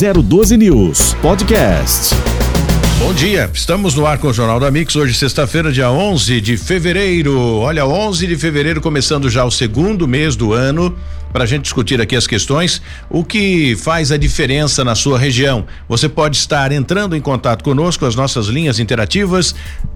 [0.00, 2.14] 012 News Podcast.
[2.98, 6.56] Bom dia, estamos no ar com o Jornal da Mix, hoje sexta-feira, dia 11 de
[6.56, 7.38] fevereiro.
[7.58, 10.96] Olha, 11 de fevereiro, começando já o segundo mês do ano,
[11.32, 15.66] para a gente discutir aqui as questões, o que faz a diferença na sua região.
[15.88, 19.54] Você pode estar entrando em contato conosco, as nossas linhas interativas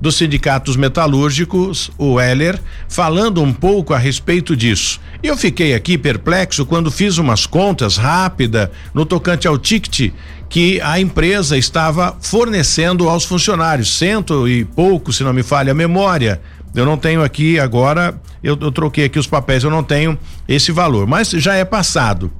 [0.00, 5.00] dos sindicatos metalúrgicos, o Heller, falando um pouco a respeito disso.
[5.22, 10.12] Eu fiquei aqui perplexo quando fiz umas contas rápida no tocante ao ticket
[10.48, 15.74] que a empresa estava fornecendo aos funcionários, cento e pouco, se não me falha a
[15.74, 16.40] memória.
[16.74, 20.70] Eu não tenho aqui agora, eu, eu troquei aqui os papéis, eu não tenho esse
[20.70, 22.30] valor, mas já é passado.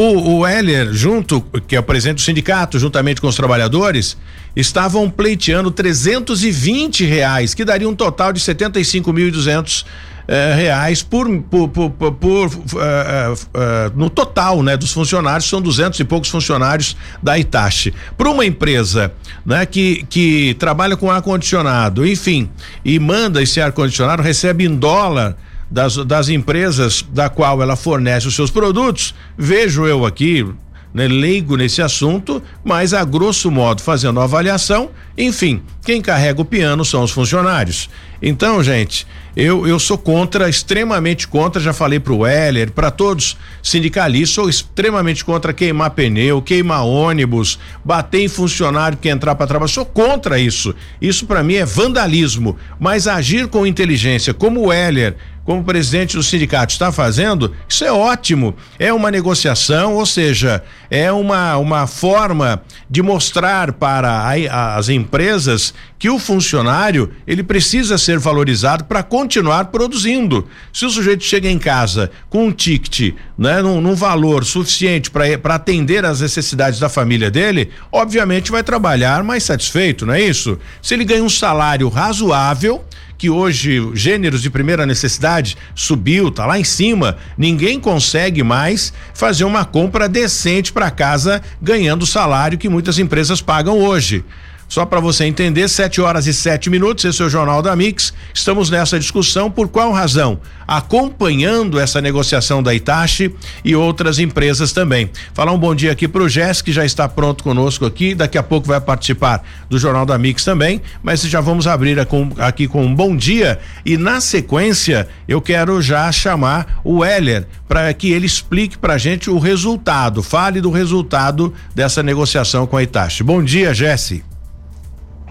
[0.00, 4.16] O, o Heller, junto, que é o presidente do sindicato, juntamente com os trabalhadores,
[4.56, 9.84] estavam pleiteando 320 reais, que daria um total de 75.200
[10.26, 16.00] eh, reais por, por, por, por, uh, uh, no total, né, dos funcionários são duzentos
[16.00, 17.92] e poucos funcionários da Itachi.
[18.16, 19.12] Para uma empresa,
[19.44, 22.48] né, que que trabalha com ar condicionado, enfim,
[22.82, 25.36] e manda esse ar condicionado recebe em dólar
[25.70, 30.46] das, das empresas da qual ela fornece os seus produtos, vejo eu aqui,
[30.92, 36.44] né, leigo nesse assunto, mas a grosso modo fazendo a avaliação, enfim, quem carrega o
[36.44, 37.88] piano são os funcionários.
[38.22, 44.34] Então, gente, eu, eu sou contra, extremamente contra, já falei pro Weller, para todos sindicalistas,
[44.34, 49.86] sou extremamente contra queimar pneu, queimar ônibus, bater em funcionário que entrar para trabalhar, sou
[49.86, 50.74] contra isso.
[51.00, 55.16] Isso para mim é vandalismo, mas agir com inteligência, como o Weller
[55.50, 58.54] como presidente do sindicato está fazendo, isso é ótimo.
[58.78, 65.74] É uma negociação, ou seja, é uma, uma forma de mostrar para a, as empresas
[66.00, 70.48] que o funcionário ele precisa ser valorizado para continuar produzindo.
[70.72, 75.54] Se o sujeito chega em casa com um ticket, né, num, num valor suficiente para
[75.54, 80.58] atender às necessidades da família dele, obviamente vai trabalhar mais satisfeito, não é isso?
[80.80, 82.82] Se ele ganha um salário razoável,
[83.18, 89.44] que hoje gêneros de primeira necessidade subiu, tá lá em cima, ninguém consegue mais fazer
[89.44, 94.24] uma compra decente para casa ganhando o salário que muitas empresas pagam hoje.
[94.70, 98.14] Só para você entender, 7 horas e sete minutos, esse é o Jornal da Mix.
[98.32, 100.38] Estamos nessa discussão por qual razão?
[100.64, 105.10] Acompanhando essa negociação da Itachi e outras empresas também.
[105.34, 108.44] Falar um bom dia aqui pro Jess, que já está pronto conosco aqui, daqui a
[108.44, 111.98] pouco vai participar do Jornal da Mix também, mas já vamos abrir
[112.38, 117.92] aqui com um bom dia e na sequência eu quero já chamar o Heller para
[117.92, 123.24] que ele explique pra gente o resultado, fale do resultado dessa negociação com a Itachi.
[123.24, 124.22] Bom dia, Jesse.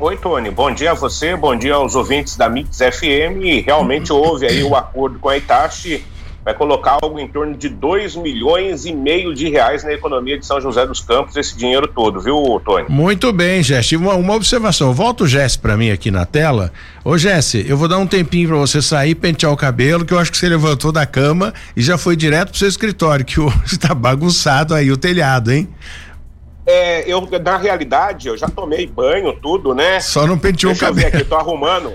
[0.01, 0.49] Oi, Tony.
[0.49, 3.43] Bom dia a você, bom dia aos ouvintes da Mix FM.
[3.43, 6.05] E realmente houve aí o acordo com a Itachi,
[6.43, 10.45] vai colocar algo em torno de 2 milhões e meio de reais na economia de
[10.45, 12.85] São José dos Campos, esse dinheiro todo, viu, Tony?
[12.87, 13.97] Muito bem, Jesse.
[13.97, 14.93] Uma, uma observação.
[14.93, 16.71] Volta o Jesse para mim aqui na tela.
[17.03, 20.19] Ô, Jesse, eu vou dar um tempinho para você sair, pentear o cabelo, que eu
[20.19, 23.77] acho que você levantou da cama e já foi direto pro seu escritório, que hoje
[23.77, 25.67] tá bagunçado aí o telhado, hein?
[26.71, 29.99] É, eu, na realidade, eu já tomei banho, tudo, né?
[29.99, 31.07] Só não penteou Deixa o cabelo.
[31.07, 31.93] Eu ver aqui, tô arrumando.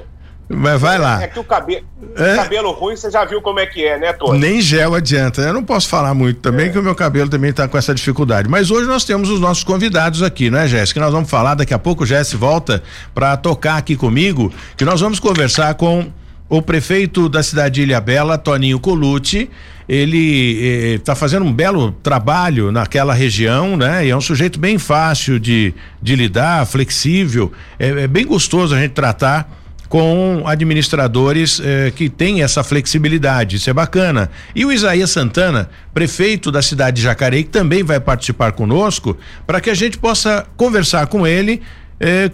[0.48, 1.22] Mas vai lá.
[1.22, 1.86] É que o cabelo,
[2.16, 2.36] é?
[2.36, 4.38] cabelo ruim, você já viu como é que é, né, Tony?
[4.38, 5.40] Nem gel adianta.
[5.40, 6.68] Eu não posso falar muito também, é.
[6.70, 8.48] que o meu cabelo também está com essa dificuldade.
[8.48, 11.00] Mas hoje nós temos os nossos convidados aqui, não é, Jéssica?
[11.00, 12.82] Nós vamos falar, daqui a pouco o Jéssica volta
[13.14, 16.10] para tocar aqui comigo, que nós vamos conversar com
[16.48, 19.50] o prefeito da cidade de Ilha Bela, Toninho Colucci,
[19.88, 24.06] ele está eh, fazendo um belo trabalho naquela região, né?
[24.06, 28.80] E é um sujeito bem fácil de, de lidar, flexível, é, é bem gostoso a
[28.80, 29.50] gente tratar
[29.88, 33.56] com administradores eh, que têm essa flexibilidade.
[33.56, 34.30] Isso é bacana.
[34.54, 39.16] E o Isaías Santana, prefeito da cidade de Jacareí, que também vai participar conosco,
[39.46, 41.62] para que a gente possa conversar com ele
[42.00, 42.30] é,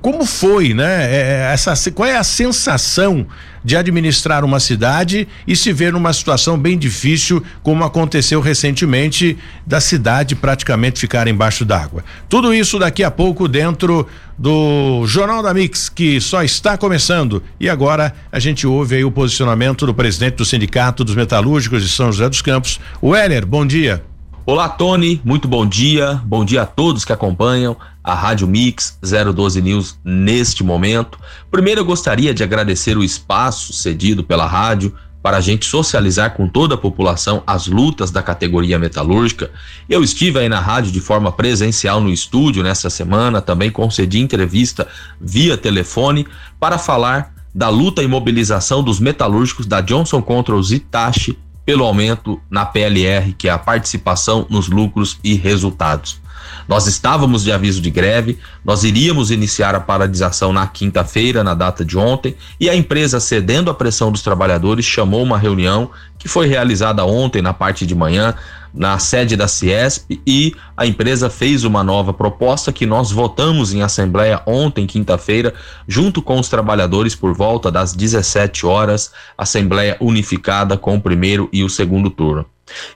[0.00, 1.04] como foi, né?
[1.04, 3.26] É, é, essa, qual é a sensação
[3.64, 9.80] de administrar uma cidade e se ver numa situação bem difícil, como aconteceu recentemente, da
[9.80, 12.02] cidade praticamente ficar embaixo d'água?
[12.28, 17.42] Tudo isso daqui a pouco dentro do Jornal da Mix, que só está começando.
[17.60, 21.88] E agora a gente ouve aí o posicionamento do presidente do Sindicato dos Metalúrgicos de
[21.88, 23.12] São José dos Campos, o.
[23.46, 24.02] Bom dia.
[24.44, 26.20] Olá, Tony, muito bom dia.
[26.24, 31.16] Bom dia a todos que acompanham a Rádio Mix 012 News neste momento.
[31.48, 34.92] Primeiro, eu gostaria de agradecer o espaço cedido pela rádio
[35.22, 39.48] para a gente socializar com toda a população as lutas da categoria metalúrgica.
[39.88, 44.88] Eu estive aí na rádio de forma presencial no estúdio nessa semana, também concedi entrevista
[45.20, 46.26] via telefone
[46.58, 52.64] para falar da luta e mobilização dos metalúrgicos da Johnson Controls Itachi pelo aumento na
[52.64, 56.20] PLR, que é a participação nos lucros e resultados.
[56.68, 61.84] Nós estávamos de aviso de greve, nós iríamos iniciar a paralisação na quinta-feira, na data
[61.84, 66.46] de ontem, e a empresa, cedendo à pressão dos trabalhadores, chamou uma reunião que foi
[66.46, 68.34] realizada ontem, na parte de manhã,
[68.72, 73.82] na sede da Ciesp e a empresa fez uma nova proposta que nós votamos em
[73.82, 75.54] assembleia ontem, quinta-feira,
[75.86, 81.62] junto com os trabalhadores por volta das 17 horas, assembleia unificada com o primeiro e
[81.62, 82.46] o segundo turno.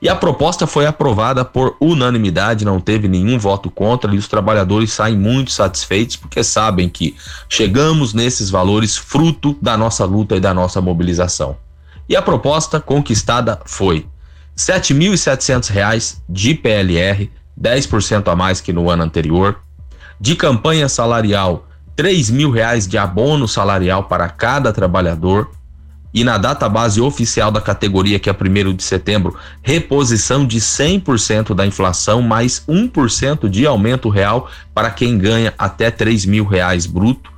[0.01, 4.93] E a proposta foi aprovada por unanimidade, não teve nenhum voto contra e os trabalhadores
[4.93, 7.17] saem muito satisfeitos porque sabem que
[7.49, 11.57] chegamos nesses valores fruto da nossa luta e da nossa mobilização.
[12.09, 14.07] E a proposta conquistada foi
[14.57, 17.31] R$ 7.700 de PLR,
[17.61, 19.59] 10% a mais que no ano anterior.
[20.19, 21.69] De campanha salarial,
[21.99, 25.51] R$ mil reais de abono salarial para cada trabalhador.
[26.15, 31.55] E na data base oficial da categoria, que é 1 de setembro, reposição de 100%
[31.55, 37.36] da inflação, mais 1% de aumento real para quem ganha até R$ mil reais bruto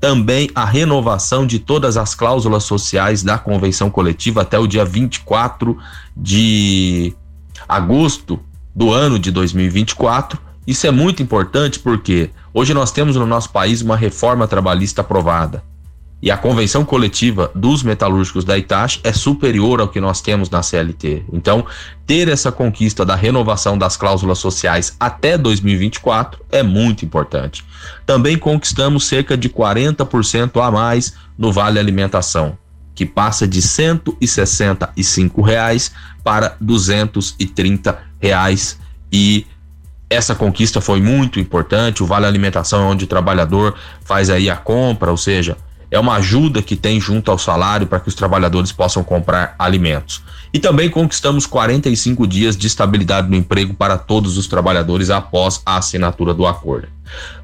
[0.00, 5.76] também a renovação de todas as cláusulas sociais da convenção coletiva até o dia 24
[6.16, 7.14] de
[7.68, 8.40] agosto
[8.74, 10.38] do ano de 2024.
[10.66, 15.62] Isso é muito importante porque hoje nós temos no nosso país uma reforma trabalhista aprovada
[16.22, 20.62] e a convenção coletiva dos metalúrgicos da Itachi é superior ao que nós temos na
[20.62, 21.24] CLT.
[21.32, 21.64] Então,
[22.06, 27.64] ter essa conquista da renovação das cláusulas sociais até 2024 é muito importante.
[28.06, 32.58] Também conquistamos cerca de 40% a mais no Vale Alimentação,
[32.94, 35.92] que passa de 165 reais
[36.22, 38.78] para 230 reais
[39.12, 39.46] e
[40.10, 42.02] essa conquista foi muito importante.
[42.02, 45.56] O Vale Alimentação é onde o trabalhador faz aí a compra, ou seja,
[45.90, 50.22] é uma ajuda que tem junto ao salário para que os trabalhadores possam comprar alimentos.
[50.52, 55.76] E também conquistamos 45 dias de estabilidade no emprego para todos os trabalhadores após a
[55.76, 56.88] assinatura do acordo.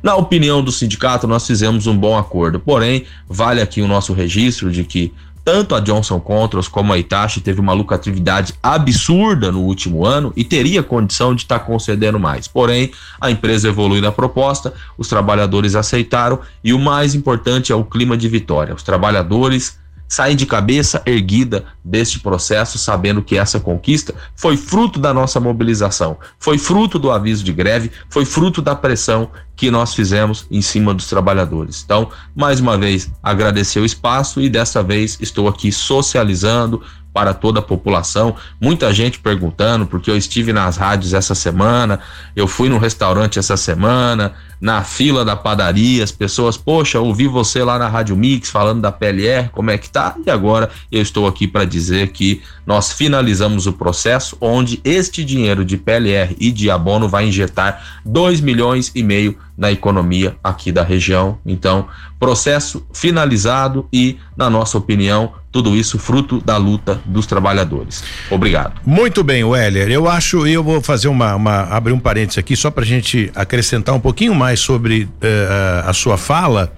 [0.02, 4.70] Na opinião do sindicato, nós fizemos um bom acordo, porém, vale aqui o nosso registro
[4.70, 5.12] de que
[5.46, 10.42] tanto a Johnson Controls como a Itachi teve uma lucratividade absurda no último ano e
[10.42, 12.48] teria condição de estar tá concedendo mais.
[12.48, 17.84] Porém, a empresa evolui na proposta, os trabalhadores aceitaram e o mais importante é o
[17.84, 18.74] clima de vitória.
[18.74, 25.12] Os trabalhadores saem de cabeça erguida deste processo, sabendo que essa conquista foi fruto da
[25.12, 30.46] nossa mobilização, foi fruto do aviso de greve, foi fruto da pressão que nós fizemos
[30.50, 31.82] em cima dos trabalhadores.
[31.84, 36.82] Então, mais uma vez, agradecer o espaço e dessa vez estou aqui socializando,
[37.16, 38.36] para toda a população.
[38.60, 41.98] Muita gente perguntando, porque eu estive nas rádios essa semana,
[42.36, 47.64] eu fui no restaurante essa semana, na fila da padaria, as pessoas, poxa, ouvi você
[47.64, 50.14] lá na Rádio Mix falando da PLR, como é que tá?
[50.26, 55.64] E agora eu estou aqui para dizer que nós finalizamos o processo onde este dinheiro
[55.64, 60.82] de PLR e de abono vai injetar 2 milhões e meio na economia aqui da
[60.82, 61.38] região.
[61.46, 61.88] Então,
[62.20, 68.04] processo finalizado e, na nossa opinião, tudo isso fruto da luta dos trabalhadores.
[68.30, 68.80] Obrigado.
[68.84, 69.90] Muito bem, Weller.
[69.90, 73.30] Eu acho, eu vou fazer uma, uma abrir um parênteses aqui só para a gente
[73.34, 76.72] acrescentar um pouquinho mais sobre uh, a sua fala.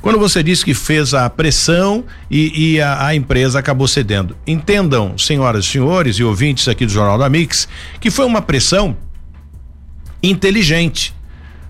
[0.00, 4.36] Quando você disse que fez a pressão e, e a, a, empresa acabou cedendo.
[4.46, 7.68] Entendam, senhoras e senhores e ouvintes aqui do Jornal da Mix,
[8.00, 8.96] que foi uma pressão
[10.22, 11.14] inteligente.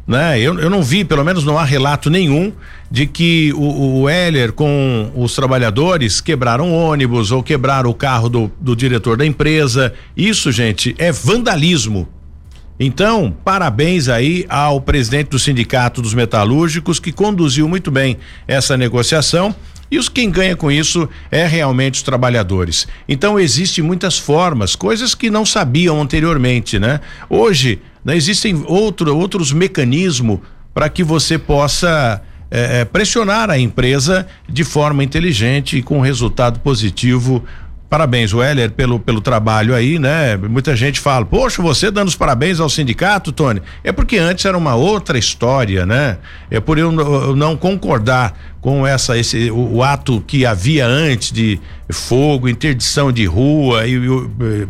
[0.07, 0.39] Né?
[0.39, 2.53] Eu, eu não vi, pelo menos não há relato nenhum
[2.91, 8.53] de que o, o Heller com os trabalhadores quebraram ônibus ou quebraram o carro do,
[8.61, 9.95] do diretor da empresa.
[10.17, 12.07] Isso, gente, é vandalismo.
[12.79, 19.55] Então, parabéns aí ao presidente do Sindicato dos Metalúrgicos que conduziu muito bem essa negociação.
[19.91, 22.89] E os quem ganha com isso é realmente os trabalhadores.
[23.09, 27.01] Então existem muitas formas, coisas que não sabiam anteriormente, né?
[27.31, 30.41] Hoje né, existem outro, outros mecanismos
[30.73, 32.21] para que você possa
[32.51, 37.45] é, é, pressionar a empresa de forma inteligente e com resultado positivo
[37.95, 40.37] Parabéns, Weller, pelo, pelo trabalho aí, né?
[40.37, 43.63] Muita gente fala, poxa, você dando os parabéns ao sindicato, Tony.
[43.85, 46.19] É porque antes era uma outra história, né?
[46.51, 51.31] É por eu, eu não concordar com essa, esse, o, o, ato que havia antes
[51.31, 54.69] de fogo, interdição de rua e, e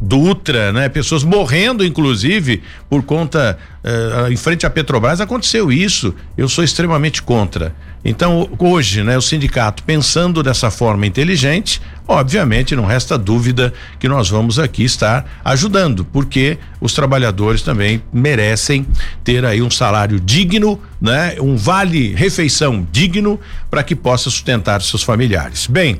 [0.00, 0.88] Dutra, né?
[0.88, 6.14] Pessoas morrendo, inclusive, por conta uh, em frente à Petrobras aconteceu isso.
[6.36, 7.74] Eu sou extremamente contra.
[8.04, 14.28] Então, hoje, né, o sindicato pensando dessa forma inteligente, obviamente não resta dúvida que nós
[14.28, 18.86] vamos aqui estar ajudando, porque os trabalhadores também merecem
[19.24, 25.02] ter aí um salário digno, né, um vale refeição digno para que possa sustentar seus
[25.02, 25.66] familiares.
[25.66, 25.98] Bem,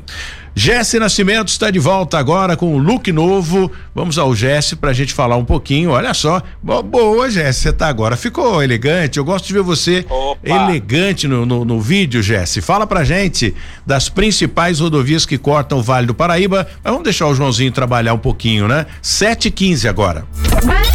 [0.56, 3.70] Jesse Nascimento está de volta agora com o um look novo.
[3.92, 5.90] Vamos ao Jesse para a gente falar um pouquinho.
[5.90, 8.16] Olha só, boa, Jesse, você tá agora.
[8.16, 9.18] Ficou elegante.
[9.18, 10.48] Eu gosto de ver você Opa.
[10.48, 12.60] elegante no, no, no, vídeo, Jesse.
[12.60, 13.52] Fala pra gente
[13.84, 16.68] das principais rodovias que cortam o Vale do Paraíba.
[16.84, 18.86] Mas vamos deixar o Joãozinho trabalhar um pouquinho, né?
[19.02, 20.24] 7 15 agora.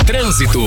[0.05, 0.61] Trânsito.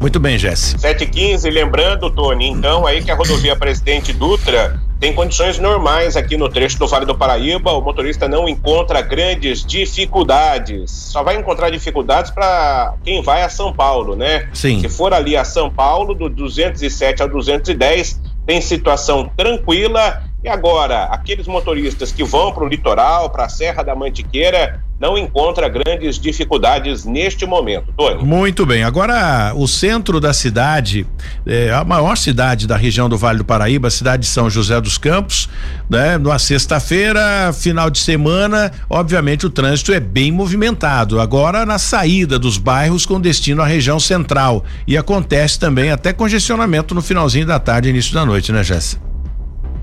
[0.00, 0.78] Muito bem, Jesse.
[0.78, 6.48] 715, lembrando, Tony, então aí que a rodovia Presidente Dutra tem condições normais aqui no
[6.48, 7.72] trecho do Vale do Paraíba.
[7.72, 10.90] O motorista não encontra grandes dificuldades.
[10.90, 14.48] Só vai encontrar dificuldades para quem vai a São Paulo, né?
[14.54, 14.80] Sim.
[14.80, 20.22] Se for ali a São Paulo, do 207 ao 210, tem situação tranquila.
[20.42, 25.18] E agora, aqueles motoristas que vão para o litoral, para a Serra da Mantiqueira, não
[25.18, 28.24] encontra grandes dificuldades neste momento, Tony.
[28.24, 28.82] Muito bem.
[28.82, 31.06] Agora, o centro da cidade,
[31.46, 34.80] é, a maior cidade da região do Vale do Paraíba, a cidade de São José
[34.80, 35.50] dos Campos,
[35.88, 36.16] né?
[36.16, 41.20] Numa sexta-feira, final de semana, obviamente o trânsito é bem movimentado.
[41.20, 44.64] Agora, na saída dos bairros com destino à região central.
[44.86, 49.04] E acontece também até congestionamento no finalzinho da tarde, início da noite, né, Jéssica?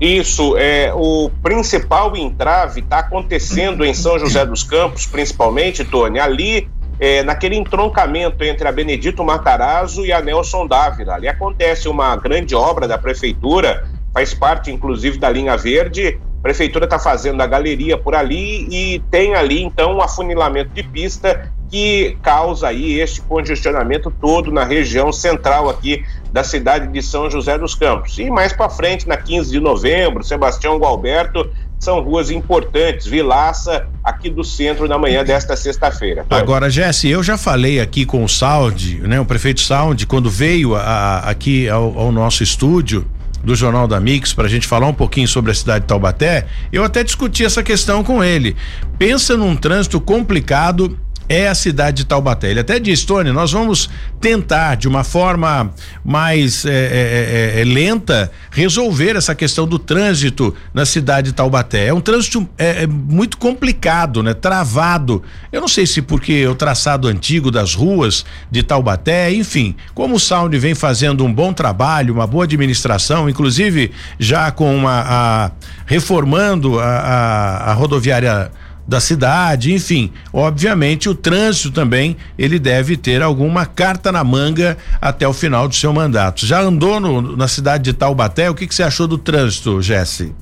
[0.00, 6.68] Isso, é o principal entrave está acontecendo em São José dos Campos, principalmente, Tony, ali
[6.98, 11.14] é, naquele entroncamento entre a Benedito Matarazzo e a Nelson Dávila.
[11.14, 16.20] Ali acontece uma grande obra da prefeitura, faz parte inclusive da linha verde.
[16.44, 21.50] Prefeitura está fazendo a galeria por ali e tem ali então um afunilamento de pista
[21.70, 27.56] que causa aí este congestionamento todo na região central aqui da cidade de São José
[27.56, 28.18] dos Campos.
[28.18, 34.28] E mais para frente, na 15 de novembro, Sebastião Gualberto, são ruas importantes, Vilaça, aqui
[34.28, 36.26] do centro na manhã desta sexta-feira.
[36.28, 40.74] Agora, Jesse, eu já falei aqui com o Saud, né, o prefeito Saud, quando veio
[40.74, 43.06] a, a, aqui ao, ao nosso estúdio,
[43.44, 46.46] do Jornal da Mix para a gente falar um pouquinho sobre a cidade de Taubaté,
[46.72, 48.56] eu até discuti essa questão com ele.
[48.98, 52.50] Pensa num trânsito complicado é a cidade de Taubaté.
[52.50, 53.88] Ele até disse, Tony, nós vamos
[54.20, 55.70] tentar de uma forma
[56.04, 61.86] mais é, é, é, é, lenta resolver essa questão do trânsito na cidade de Taubaté.
[61.86, 64.34] É um trânsito é, é, muito complicado, né?
[64.34, 65.22] Travado.
[65.52, 70.20] Eu não sei se porque o traçado antigo das ruas de Taubaté, enfim, como o
[70.20, 75.50] Sound vem fazendo um bom trabalho, uma boa administração, inclusive já com uma a,
[75.86, 78.50] reformando a, a, a rodoviária
[78.86, 85.26] da cidade, enfim, obviamente o trânsito também ele deve ter alguma carta na manga até
[85.26, 86.44] o final do seu mandato.
[86.44, 88.50] Já andou no, na cidade de Taubaté?
[88.50, 90.34] O que, que você achou do trânsito, Jesse?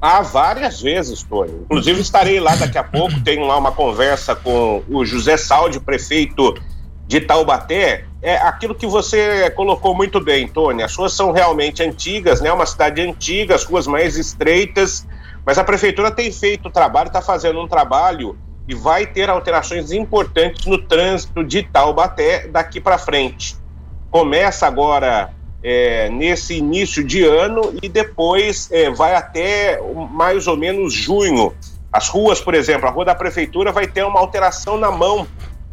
[0.00, 1.52] Há várias vezes, Tony.
[1.64, 6.54] Inclusive estarei lá daqui a pouco, tenho lá uma conversa com o José Saldi, prefeito
[7.06, 8.04] de Taubaté.
[8.20, 10.82] É aquilo que você colocou muito bem, Tony.
[10.82, 12.50] As ruas são realmente antigas, né?
[12.52, 15.06] Uma cidade antiga, as ruas mais estreitas
[15.44, 18.36] mas a prefeitura tem feito o trabalho, está fazendo um trabalho
[18.66, 23.56] e vai ter alterações importantes no trânsito de Taubaté daqui para frente.
[24.10, 25.32] começa agora
[25.62, 31.52] é, nesse início de ano e depois é, vai até mais ou menos junho.
[31.92, 35.26] As ruas, por exemplo, a rua da prefeitura vai ter uma alteração na mão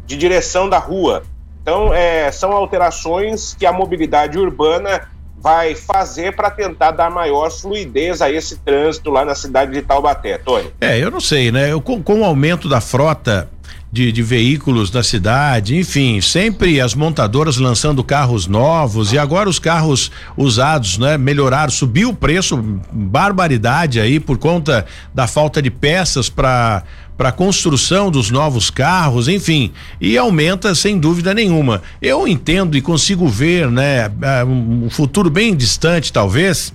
[0.04, 1.22] de direção da rua.
[1.62, 5.08] Então, é, são alterações que a mobilidade urbana
[5.42, 10.38] vai fazer para tentar dar maior fluidez a esse trânsito lá na cidade de Taubaté,
[10.38, 10.70] Tony?
[10.80, 11.72] É, eu não sei, né?
[11.72, 13.48] Eu, com, com o aumento da frota
[13.90, 19.58] de, de, veículos da cidade, enfim, sempre as montadoras lançando carros novos e agora os
[19.58, 21.18] carros usados, né?
[21.18, 22.56] Melhoraram, subiu o preço,
[22.90, 26.84] barbaridade aí por conta da falta de peças para
[27.22, 31.80] para a construção dos novos carros, enfim, e aumenta sem dúvida nenhuma.
[32.02, 34.10] Eu entendo e consigo ver, né,
[34.44, 36.74] um futuro bem distante, talvez,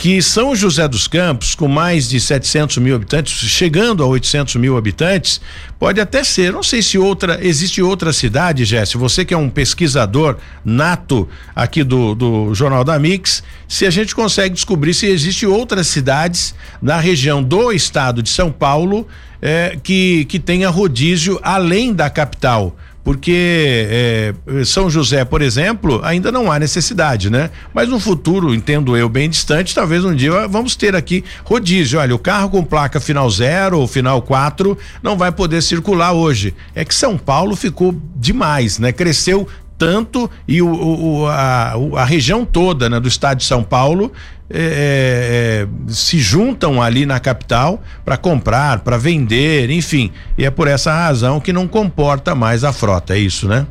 [0.00, 4.76] que São José dos Campos, com mais de 700 mil habitantes, chegando a 800 mil
[4.76, 5.40] habitantes,
[5.78, 6.52] pode até ser.
[6.52, 8.96] Não sei se outra existe outra cidade, Jesse.
[8.96, 14.14] Você que é um pesquisador nato aqui do, do Jornal da Mix, se a gente
[14.14, 19.06] consegue descobrir se existe outras cidades na região do estado de São Paulo
[19.42, 26.30] é, que, que tenha rodízio além da capital porque é, São José, por exemplo, ainda
[26.30, 27.50] não há necessidade, né?
[27.72, 31.98] Mas no futuro, entendo eu, bem distante, talvez um dia vamos ter aqui rodízio.
[31.98, 36.54] Olha, o carro com placa final zero ou final quatro não vai poder circular hoje.
[36.74, 38.92] É que São Paulo ficou demais, né?
[38.92, 39.48] Cresceu
[39.80, 44.12] tanto e o, o a, a, região toda né, do estado de São Paulo
[44.52, 50.12] é, é, se juntam ali na capital para comprar, para vender, enfim.
[50.36, 53.66] E é por essa razão que não comporta mais a frota, é isso, né?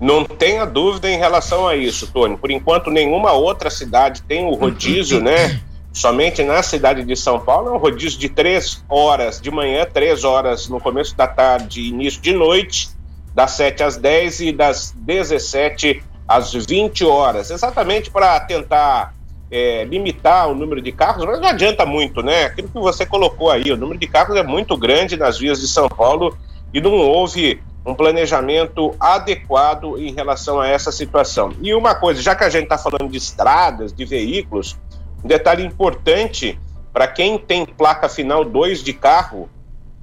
[0.00, 2.34] Não tenha dúvida em relação a isso, Tony.
[2.36, 5.60] Por enquanto, nenhuma outra cidade tem o rodízio, né?
[5.92, 10.24] Somente na cidade de São Paulo é um rodízio de três horas de manhã, três
[10.24, 12.88] horas no começo da tarde, início de noite
[13.34, 19.14] das 7 às 10 e das 17 às 20 horas, exatamente para tentar
[19.50, 22.44] é, limitar o número de carros, mas não adianta muito, né?
[22.44, 25.66] Aquilo que você colocou aí, o número de carros é muito grande nas vias de
[25.66, 26.36] São Paulo
[26.72, 31.52] e não houve um planejamento adequado em relação a essa situação.
[31.60, 34.78] E uma coisa, já que a gente está falando de estradas, de veículos,
[35.24, 36.58] um detalhe importante
[36.92, 39.48] para quem tem placa final 2 de carro,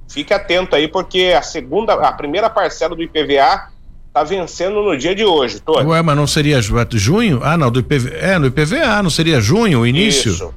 [0.08, 3.70] fique atento aí, porque a segunda, a primeira parcela do IPVA
[4.18, 5.86] está vencendo no dia de hoje, Tony.
[5.86, 7.40] Ué, mas não seria junho?
[7.42, 8.10] Ah, não, do IPVA.
[8.16, 10.32] É, no IPVA, não seria junho o início?
[10.32, 10.54] Isso.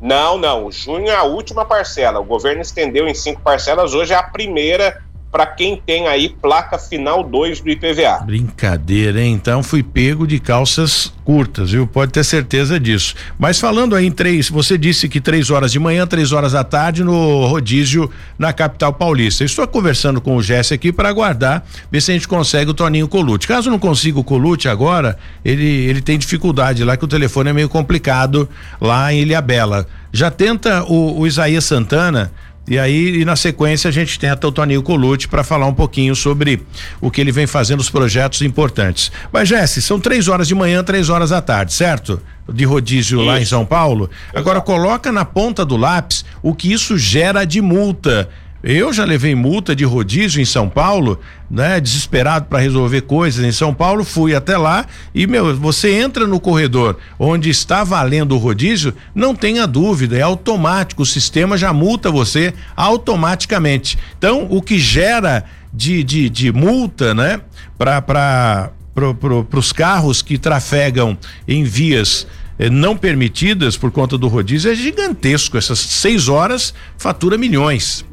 [0.00, 0.70] Não, não.
[0.70, 2.20] Junho é a última parcela.
[2.20, 3.94] O governo estendeu em cinco parcelas.
[3.94, 5.02] Hoje é a primeira
[5.36, 8.22] para quem tem aí placa final 2 do IPVA.
[8.24, 9.34] Brincadeira, hein?
[9.34, 11.86] Então fui pego de calças curtas, viu?
[11.86, 13.14] Pode ter certeza disso.
[13.38, 16.64] Mas falando aí em três, você disse que três horas de manhã, três horas da
[16.64, 19.44] tarde no rodízio na capital paulista.
[19.44, 23.06] Estou conversando com o Jesse aqui para aguardar, ver se a gente consegue o Toninho
[23.06, 23.46] Colute.
[23.46, 27.52] Caso não consiga o Colute agora, ele, ele tem dificuldade lá que o telefone é
[27.52, 28.48] meio complicado
[28.80, 29.86] lá em Ilhabela.
[30.10, 32.32] Já tenta o, o Isaías Santana
[32.68, 36.16] e aí, e na sequência, a gente tenta o Toninho Colucci para falar um pouquinho
[36.16, 36.60] sobre
[37.00, 39.12] o que ele vem fazendo, os projetos importantes.
[39.32, 42.20] Mas, Jesse, são três horas de manhã, três horas da tarde, certo?
[42.48, 43.26] De rodízio isso.
[43.26, 44.10] lá em São Paulo.
[44.34, 48.28] Agora, coloca na ponta do lápis o que isso gera de multa
[48.68, 51.78] eu já levei multa de rodízio em São Paulo, né?
[51.78, 56.40] Desesperado para resolver coisas em São Paulo, fui até lá e meu, você entra no
[56.40, 62.10] corredor onde está valendo o rodízio, não tenha dúvida, é automático, o sistema já multa
[62.10, 63.96] você automaticamente.
[64.18, 67.40] Então, o que gera de, de, de multa, né?
[67.78, 72.26] Para para pro, pro, os carros que trafegam em vias
[72.58, 75.56] eh, não permitidas por conta do rodízio é gigantesco.
[75.56, 78.04] Essas seis horas fatura milhões.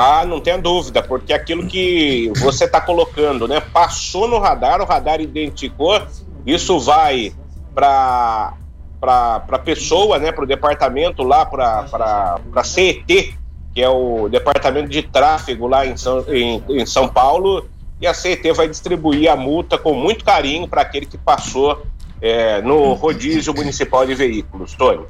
[0.00, 3.58] Ah, não tenha dúvida, porque aquilo que você está colocando, né?
[3.60, 6.00] Passou no radar, o radar identificou,
[6.46, 7.32] isso vai
[7.74, 8.54] para
[9.00, 13.36] a pessoa, né, para o departamento lá, para a CET,
[13.74, 17.68] que é o departamento de tráfego lá em São, em, em São Paulo,
[18.00, 21.84] e a CET vai distribuir a multa com muito carinho para aquele que passou
[22.22, 25.04] é, no rodízio municipal de veículos, Tony.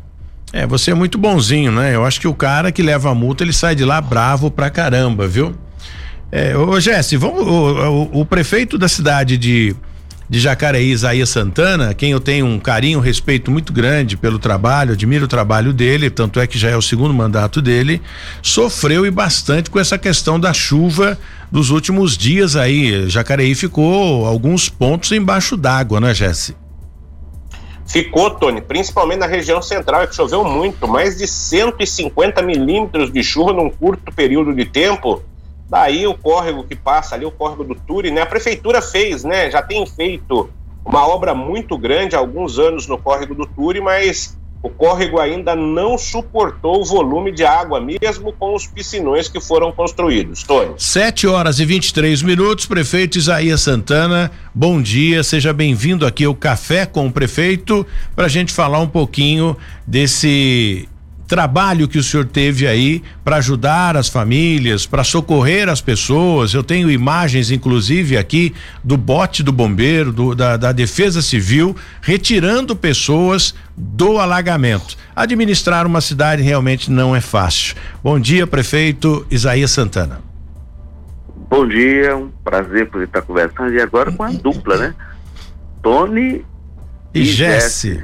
[0.52, 1.94] É, você é muito bonzinho, né?
[1.94, 4.70] Eu acho que o cara que leva a multa, ele sai de lá bravo pra
[4.70, 5.54] caramba, viu?
[6.30, 9.74] É, ô Jesse, vamos, o, o, prefeito da cidade de,
[10.28, 14.92] de Jacareí, Isaías Santana, quem eu tenho um carinho, um respeito muito grande pelo trabalho,
[14.92, 18.02] admiro o trabalho dele, tanto é que já é o segundo mandato dele,
[18.42, 21.18] sofreu e bastante com essa questão da chuva
[21.50, 23.08] dos últimos dias aí.
[23.08, 26.54] Jacareí ficou alguns pontos embaixo d'água, né, Jesse?
[27.88, 33.54] Ficou, Tony, principalmente na região central, que choveu muito, mais de 150 milímetros de chuva
[33.54, 35.22] num curto período de tempo.
[35.70, 38.20] Daí o córrego que passa ali, o córrego do Turi, né?
[38.20, 39.50] A prefeitura fez, né?
[39.50, 40.50] Já tem feito
[40.84, 45.54] uma obra muito grande há alguns anos no córrego do Turi, mas o córrego ainda
[45.54, 50.42] não suportou o volume de água, mesmo com os piscinões que foram construídos.
[50.42, 50.74] Tony.
[50.76, 56.86] 7 horas e 23 minutos, prefeito Isaías Santana, bom dia, seja bem-vindo aqui ao Café
[56.86, 60.88] com o Prefeito, para a gente falar um pouquinho desse
[61.28, 66.54] trabalho que o senhor teve aí para ajudar as famílias, para socorrer as pessoas.
[66.54, 72.74] Eu tenho imagens, inclusive, aqui do bote do bombeiro, do, da, da Defesa Civil, retirando
[72.74, 74.96] pessoas do alagamento.
[75.14, 77.76] Administrar uma cidade realmente não é fácil.
[78.02, 80.20] Bom dia, prefeito Isaías Santana.
[81.50, 84.94] Bom dia, um prazer poder estar conversando e agora com a dupla, né?
[85.82, 86.44] Tony
[87.14, 88.02] e, e Jesse.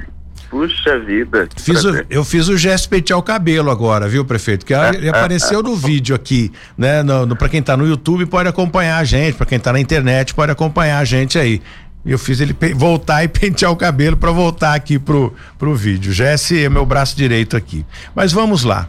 [0.55, 1.49] Puxa vida.
[1.57, 4.65] Fiz o, eu fiz o gesto pentear o cabelo agora, viu, prefeito?
[4.65, 7.03] Que ele apareceu no vídeo aqui, né?
[7.03, 9.81] No, no para quem tá no YouTube pode acompanhar a gente, para quem tá na
[9.81, 11.61] internet pode acompanhar a gente aí.
[12.05, 16.13] Eu fiz ele voltar e pentear o cabelo para voltar aqui pro, pro vídeo.
[16.13, 17.85] Jesse é meu braço direito aqui.
[18.15, 18.87] Mas vamos lá.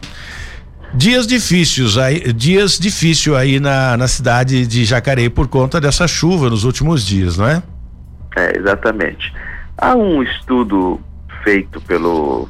[0.93, 6.49] Dias difíceis aí, dias difícil aí na, na cidade de Jacareí por conta dessa chuva
[6.49, 7.61] nos últimos dias, não é?
[8.37, 9.33] É, exatamente.
[9.77, 11.01] Há um estudo
[11.47, 12.49] feito pelo,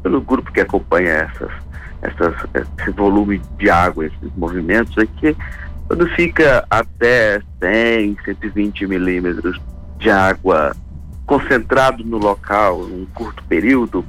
[0.00, 1.50] pelo grupo que acompanha essas,
[2.00, 5.36] essas, esse volume de água, esses movimentos, é que
[5.88, 9.60] quando fica até 100, 120 milímetros
[9.98, 10.72] de água
[11.26, 14.04] concentrado no local em um curto período,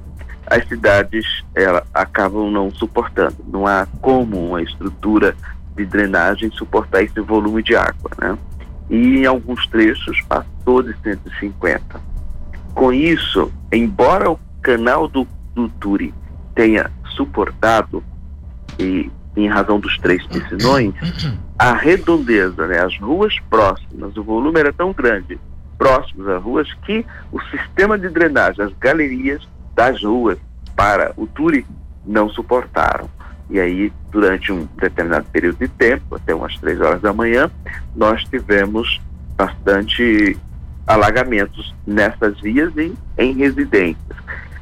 [0.45, 3.37] as cidades ela, acabam não suportando.
[3.47, 5.35] Não há como uma estrutura
[5.75, 8.37] de drenagem suportar esse volume de água, né?
[8.91, 12.12] E em alguns trechos passou de 150.
[12.73, 16.13] Com isso, embora o canal do, do Turi
[16.55, 18.03] tenha suportado,
[18.79, 20.93] e em razão dos três piscinões,
[21.57, 25.39] a redondeza, né, as ruas próximas, o volume era tão grande,
[25.77, 30.37] próximos às ruas, que o sistema de drenagem, as galerias das ruas
[30.75, 31.65] para o Turi
[32.05, 33.09] não suportaram.
[33.49, 37.51] E aí, durante um determinado período de tempo, até umas três horas da manhã,
[37.95, 39.01] nós tivemos
[39.35, 40.37] bastante
[40.85, 44.17] alagamentos nessas vias e em residências.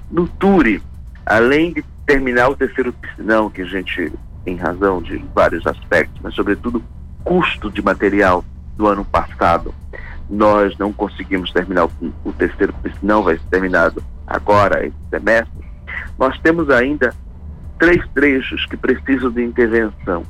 [0.10, 0.81] No Turi,
[1.25, 4.12] além de terminar o terceiro piscinão, que a gente,
[4.45, 6.84] em razão de vários aspectos, mas sobretudo
[7.23, 8.43] custo de material
[8.75, 9.73] do ano passado,
[10.29, 11.91] nós não conseguimos terminar o,
[12.23, 15.65] o terceiro piscinão, vai ser terminado agora, esse semestre.
[16.17, 17.13] Nós temos ainda
[17.77, 20.23] três trechos que precisam de intervenção.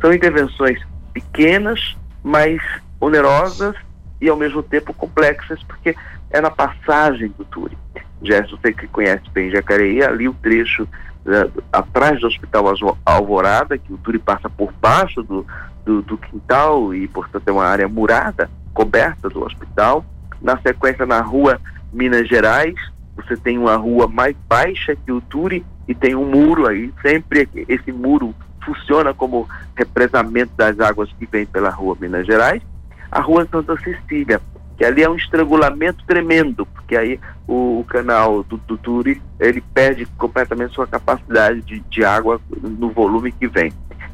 [0.00, 0.80] São intervenções
[1.12, 2.60] pequenas, mas
[3.00, 3.74] onerosas
[4.22, 5.96] e ao mesmo tempo complexas, porque
[6.30, 7.76] é na passagem do Turi.
[8.22, 12.72] Gerson, você que conhece bem Jacareí, ali o trecho uh, atrás do Hospital
[13.04, 15.44] Alvorada, que o Turi passa por baixo do,
[15.84, 20.04] do, do, quintal e, portanto, é uma área murada, coberta do hospital.
[20.40, 21.60] Na sequência, na rua
[21.92, 22.76] Minas Gerais,
[23.16, 27.48] você tem uma rua mais baixa que o Turi e tem um muro aí, sempre
[27.68, 28.32] esse muro
[28.64, 32.62] funciona como represamento das águas que vêm pela rua Minas Gerais
[33.12, 34.40] a Rua Santa Cecília,
[34.78, 39.62] que ali é um estrangulamento tremendo, porque aí o, o canal do, do Turi, ele
[39.74, 43.70] perde completamente sua capacidade de, de água no volume que vem.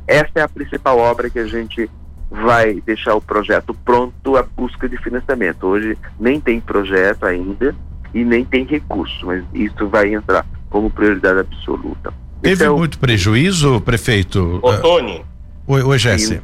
[0.06, 1.88] Essa é a principal obra que a gente
[2.28, 5.64] vai deixar o projeto pronto à busca de financiamento.
[5.64, 7.74] Hoje nem tem projeto ainda
[8.12, 12.12] e nem tem recurso, mas isso vai entrar como prioridade absoluta.
[12.42, 14.60] Teve é muito prejuízo, prefeito?
[14.62, 15.24] Ô, Tony.
[15.66, 16.42] Oi, oi Jesse.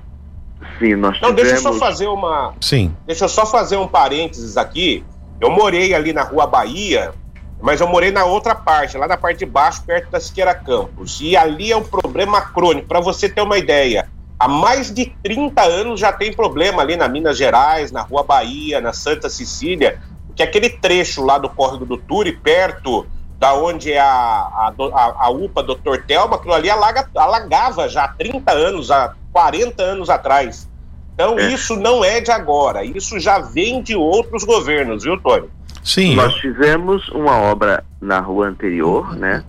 [0.78, 1.52] Sim, nós Não, tivemos...
[1.52, 2.54] deixa eu só fazer uma.
[2.60, 2.94] Sim.
[3.06, 5.04] Deixa eu só fazer um parênteses aqui.
[5.40, 7.12] Eu morei ali na Rua Bahia,
[7.60, 11.20] mas eu morei na outra parte, lá na parte de baixo, perto da Siqueira Campos.
[11.20, 12.88] E ali é um problema crônico.
[12.88, 14.08] Para você ter uma ideia,
[14.38, 18.80] há mais de 30 anos já tem problema ali na Minas Gerais, na Rua Bahia,
[18.80, 20.00] na Santa Cecília,
[20.34, 23.06] que aquele trecho lá do córrego do Turi, perto
[23.38, 25.98] da onde é a, a, a, a UPA Dr.
[26.06, 30.68] Telma, aquilo ali alaga, alagava já há 30 anos, há 40 anos atrás.
[31.14, 31.52] Então, é.
[31.52, 35.48] isso não é de agora, isso já vem de outros governos, viu, Tony?
[35.82, 36.14] Sim.
[36.16, 39.44] Nós fizemos uma obra na rua anterior, né,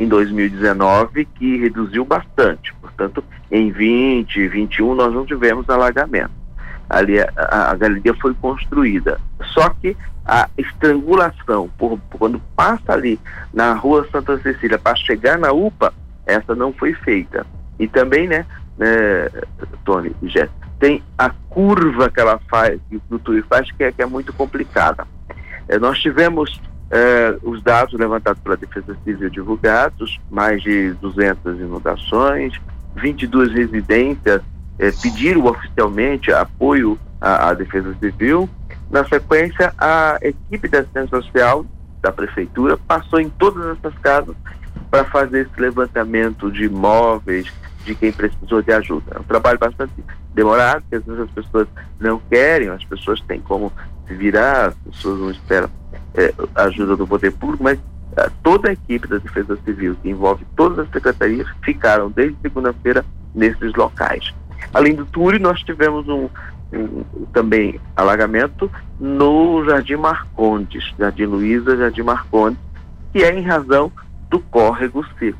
[0.00, 2.74] em 2019, que reduziu bastante.
[2.80, 6.32] Portanto, em 20, 21, nós não tivemos alagamento.
[6.88, 7.30] Ali a,
[7.70, 9.20] a galeria foi construída.
[9.52, 13.20] Só que a estrangulação, por, quando passa ali
[13.52, 15.92] na rua Santa Cecília para chegar na UPA,
[16.26, 17.46] essa não foi feita.
[17.78, 18.46] E também, né,
[18.78, 19.28] né,
[19.84, 23.92] Tony e Jess, tem a curva que ela faz, que o Turi faz, que é,
[23.92, 25.06] que é muito complicada.
[25.68, 32.60] É, nós tivemos é, os dados levantados pela Defesa Civil divulgados, mais de 200 inundações,
[32.96, 34.42] 22 residências
[34.78, 38.48] eh, pediram oficialmente apoio à, à, Defesa Civil.
[38.90, 41.64] Na sequência, a equipe da assistência social
[42.02, 44.34] da prefeitura passou em todas essas casas
[44.90, 47.50] para fazer esse levantamento de imóveis
[47.84, 49.12] de quem precisou de ajuda.
[49.14, 49.92] É um trabalho bastante
[50.34, 51.68] demorado, porque às vezes as pessoas
[52.00, 53.72] não querem, as pessoas têm como
[54.06, 55.70] se virar, as pessoas não esperam
[56.14, 57.78] é, ajuda do poder público, mas
[58.16, 63.04] é, toda a equipe da Defesa Civil, que envolve todas as secretarias, ficaram desde segunda-feira
[63.34, 64.32] nesses locais.
[64.72, 66.28] Além do Túlio, nós tivemos um,
[66.72, 72.58] um, também alagamento no Jardim Marcondes, Jardim Luiza, Jardim Marcondes,
[73.12, 73.90] que é em razão
[74.30, 75.38] do córrego seco.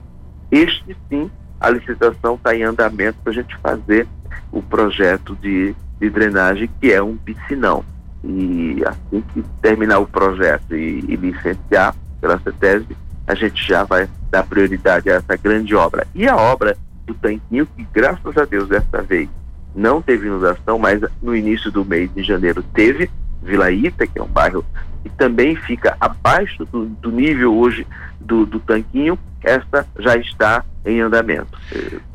[0.51, 1.31] Este sim,
[1.63, 4.07] a licitação está em andamento para a gente fazer
[4.51, 7.85] o projeto de, de drenagem, que é um piscinão.
[8.25, 12.97] E assim que terminar o projeto e, e licenciar pela CETESB,
[13.29, 16.05] a gente já vai dar prioridade a essa grande obra.
[16.15, 19.29] E a obra do tanquinho, que graças a Deus desta vez
[19.75, 23.09] não teve inundação, mas no início do mês de janeiro teve,
[23.43, 24.65] Vila Ita, que é um bairro
[25.03, 27.87] que também fica abaixo do, do nível hoje
[28.21, 31.59] do, do tanquinho, esta já está em andamento.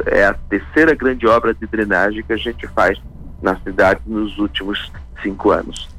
[0.05, 2.97] É a terceira grande obra de drenagem que a gente faz
[3.41, 5.89] na cidade nos últimos cinco anos.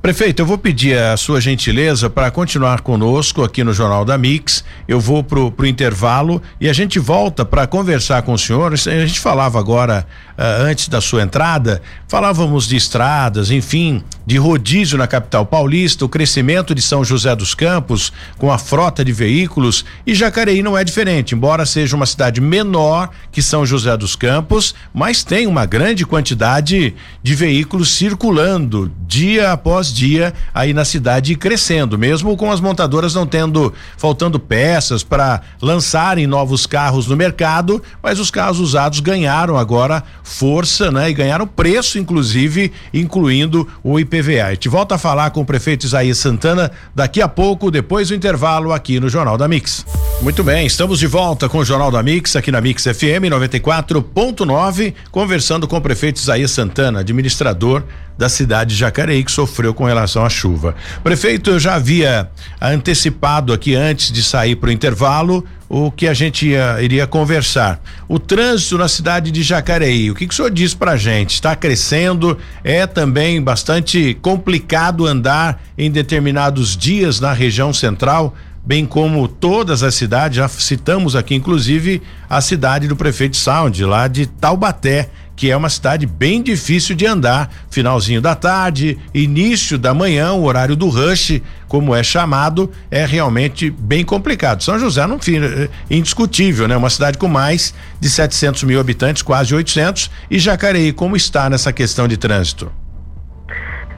[0.00, 4.64] Prefeito, eu vou pedir a sua gentileza para continuar conosco aqui no Jornal da Mix.
[4.86, 8.72] Eu vou pro, pro intervalo e a gente volta para conversar com o senhor.
[8.72, 10.06] A gente falava agora,
[10.38, 16.08] uh, antes da sua entrada, falávamos de estradas, enfim, de rodízio na capital paulista, o
[16.08, 20.82] crescimento de São José dos Campos com a frota de veículos e Jacareí não é
[20.82, 26.04] diferente, embora seja uma cidade menor que São José dos Campos, mas tem uma grande
[26.04, 33.14] quantidade de veículos circulando dia após dia aí na cidade crescendo, mesmo com as montadoras
[33.14, 39.56] não tendo faltando peças para lançarem novos carros no mercado, mas os carros usados ganharam
[39.56, 41.08] agora força, né?
[41.08, 44.44] E ganharam preço, inclusive, incluindo o IPVA.
[44.44, 48.14] A gente volta a falar com o prefeito Isaías Santana daqui a pouco, depois do
[48.14, 49.84] intervalo aqui no Jornal da Mix.
[50.22, 54.94] Muito bem, estamos de volta com o Jornal da Mix aqui na Mix FM 94.9,
[55.10, 57.82] conversando com o prefeito Isaías Santana, administrador
[58.16, 60.74] da cidade de Jacareí que sofreu com relação à chuva.
[61.04, 66.14] Prefeito, eu já havia antecipado aqui antes de sair para o intervalo o que a
[66.14, 67.80] gente ia, iria conversar.
[68.08, 71.34] O trânsito na cidade de Jacareí, o que, que o senhor diz para gente?
[71.34, 78.34] Está crescendo, é também bastante complicado andar em determinados dias na região central,
[78.66, 84.08] bem como todas as cidades, já citamos aqui inclusive a cidade do prefeito Sound, lá
[84.08, 87.50] de Taubaté que é uma cidade bem difícil de andar.
[87.70, 93.70] Finalzinho da tarde, início da manhã, o horário do rush, como é chamado, é realmente
[93.70, 94.62] bem complicado.
[94.62, 96.74] São José, não é indiscutível, né?
[96.76, 100.10] Uma cidade com mais de 700 mil habitantes, quase 800.
[100.30, 102.72] E Jacareí, como está nessa questão de trânsito?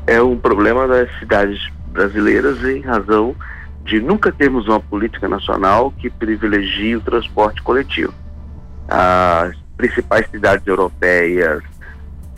[0.08, 1.60] É um problema das cidades
[1.92, 3.36] brasileiras em razão
[3.88, 8.12] de nunca termos uma política nacional que privilegie o transporte coletivo.
[8.86, 11.62] As principais cidades europeias,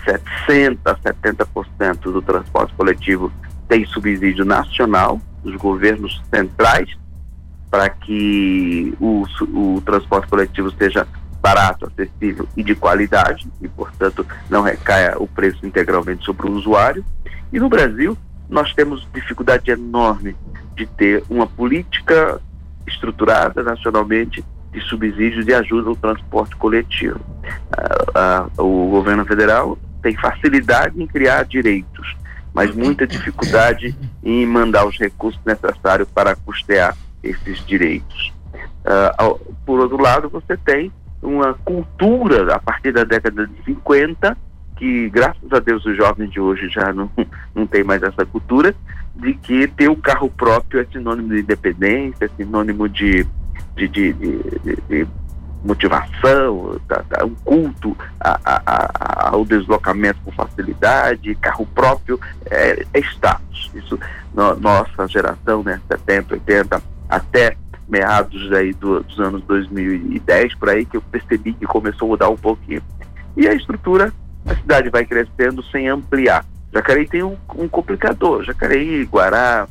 [0.06, 3.32] 60% a 70% do transporte coletivo
[3.68, 6.88] tem subsídio nacional dos governos centrais
[7.68, 11.06] para que o, o transporte coletivo seja
[11.42, 17.04] barato, acessível e de qualidade e, portanto, não recaia o preço integralmente sobre o usuário.
[17.52, 18.16] E no Brasil,
[18.48, 20.36] nós temos dificuldade enorme
[20.80, 22.40] de ter uma política
[22.86, 27.20] estruturada nacionalmente de subsídio de ajuda ao transporte coletivo.
[27.76, 32.16] Ah, ah, o governo federal tem facilidade em criar direitos,
[32.54, 38.32] mas muita dificuldade em mandar os recursos necessários para custear esses direitos.
[38.86, 39.34] Ah,
[39.66, 40.90] por outro lado, você tem
[41.20, 44.34] uma cultura a partir da década de 50
[44.80, 47.10] que graças a Deus os jovens de hoje já não,
[47.54, 48.74] não tem mais essa cultura
[49.14, 53.26] de que ter o carro próprio é sinônimo de independência, é sinônimo de
[53.76, 55.06] de, de, de,
[55.62, 62.98] motivação, tá, um culto a, a, a, ao deslocamento com facilidade, carro próprio, é, é
[63.00, 63.70] status.
[63.74, 63.98] Isso,
[64.34, 67.56] no, nossa geração, né, 70, 80, até
[67.88, 72.28] meados aí do, dos anos 2010, por aí que eu percebi que começou a mudar
[72.30, 72.82] um pouquinho.
[73.36, 74.12] E a estrutura,
[74.50, 76.44] a cidade vai crescendo sem ampliar.
[76.72, 79.66] Jacareí tem um, um complicador, Jacareí, Guará,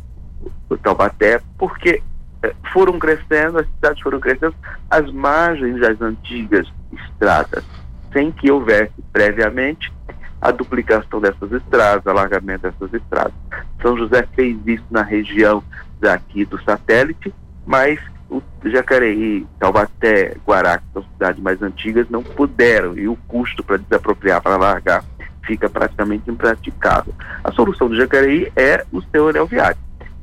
[0.81, 2.01] Taubaté, porque
[2.43, 4.55] é, foram crescendo, as cidades foram crescendo
[4.89, 7.63] as margens das antigas estradas,
[8.13, 9.91] sem que houvesse previamente
[10.41, 13.33] a duplicação dessas estradas, alargamento dessas estradas.
[13.81, 15.61] São José fez isso na região
[15.99, 17.33] daqui do satélite,
[17.65, 23.63] mas o Jacareí, Taubaté, Guará, que são cidades mais antigas, não puderam, e o custo
[23.63, 25.03] para desapropriar, para largar,
[25.43, 27.13] fica praticamente impraticável.
[27.43, 29.77] A solução do Jacareí é o seu anel viário.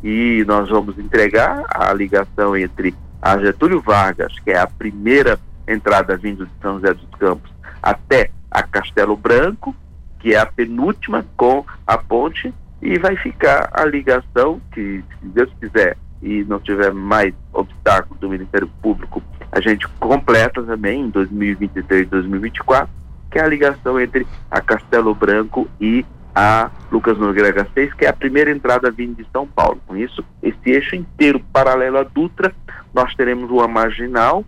[0.04, 6.16] E nós vamos entregar a ligação entre a Getúlio Vargas, que é a primeira entrada
[6.16, 7.50] vindo de São José dos Campos,
[7.82, 9.74] até a Castelo Branco,
[10.20, 15.50] que é a penúltima com a ponte, e vai ficar a ligação que, se Deus
[15.58, 22.02] quiser, e não tiver mais obstáculos do Ministério Público, a gente completa também em 2023
[22.02, 22.88] e 2024,
[23.30, 28.08] que é a ligação entre a Castelo Branco e a Lucas Nogueira 6, que é
[28.08, 29.80] a primeira entrada vindo de São Paulo.
[29.86, 32.54] Com isso, esse eixo inteiro paralelo à Dutra,
[32.92, 34.44] nós teremos uma marginal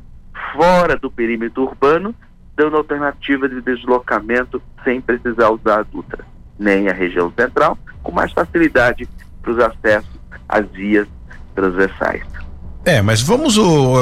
[0.52, 2.14] fora do perímetro urbano,
[2.54, 6.24] dando alternativa de deslocamento sem precisar usar a Dutra,
[6.58, 9.08] nem a região central, com mais facilidade
[9.40, 11.08] para os acessos às vias
[11.58, 12.22] transversais.
[12.84, 13.56] É, mas vamos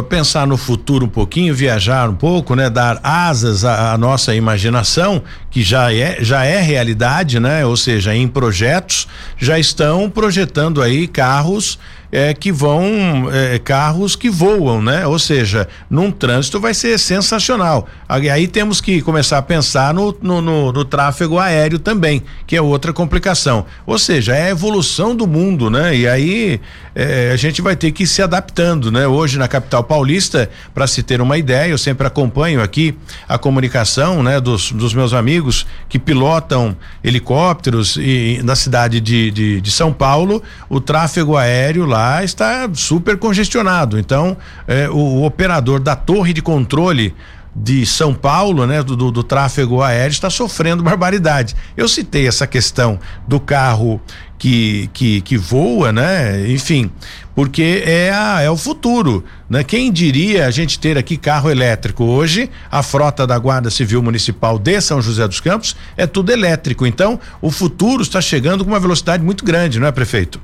[0.09, 2.71] pensar no futuro um pouquinho, viajar um pouco, né?
[2.71, 7.67] Dar asas à, à, nossa imaginação, que já é, já é realidade, né?
[7.67, 14.31] Ou seja, em projetos já estão projetando aí carros é, que vão é, carros que
[14.31, 15.07] voam, né?
[15.07, 17.87] Ou seja, num trânsito vai ser sensacional.
[18.09, 22.63] Aí temos que começar a pensar no, no, no, no tráfego aéreo também, que é
[22.63, 23.67] outra complicação.
[23.85, 25.97] Ou seja, é a evolução do mundo, né?
[25.97, 26.61] E aí
[26.95, 29.07] é, a gente vai ter que ir se adaptando, né?
[29.07, 32.97] Hoje na capital paulista, para se ter uma ideia, eu sempre acompanho aqui
[33.29, 34.41] a comunicação, né?
[34.41, 40.43] Dos, dos meus amigos que pilotam helicópteros e na cidade de, de, de São Paulo,
[40.69, 43.99] o tráfego aéreo lá lá está super congestionado.
[43.99, 44.37] Então,
[44.69, 47.15] é, o, o, operador da torre de controle
[47.59, 51.57] de São Paulo, né, do, do, do, tráfego aéreo, está sofrendo barbaridade.
[51.75, 53.99] Eu citei essa questão do carro
[54.39, 56.47] que, que, que voa, né?
[56.51, 56.91] Enfim,
[57.35, 59.65] porque é, a, é o futuro, né?
[59.65, 64.59] Quem diria a gente ter aqui carro elétrico hoje, a frota da Guarda Civil Municipal
[64.59, 66.87] de São José dos Campos é tudo elétrico.
[66.87, 70.39] Então, o futuro está chegando com uma velocidade muito grande, não é, prefeito?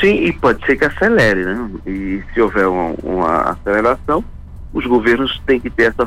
[0.00, 1.70] Sim, e pode ser que acelere, né?
[1.86, 4.24] E se houver uma, uma aceleração,
[4.72, 6.06] os governos têm que ter essa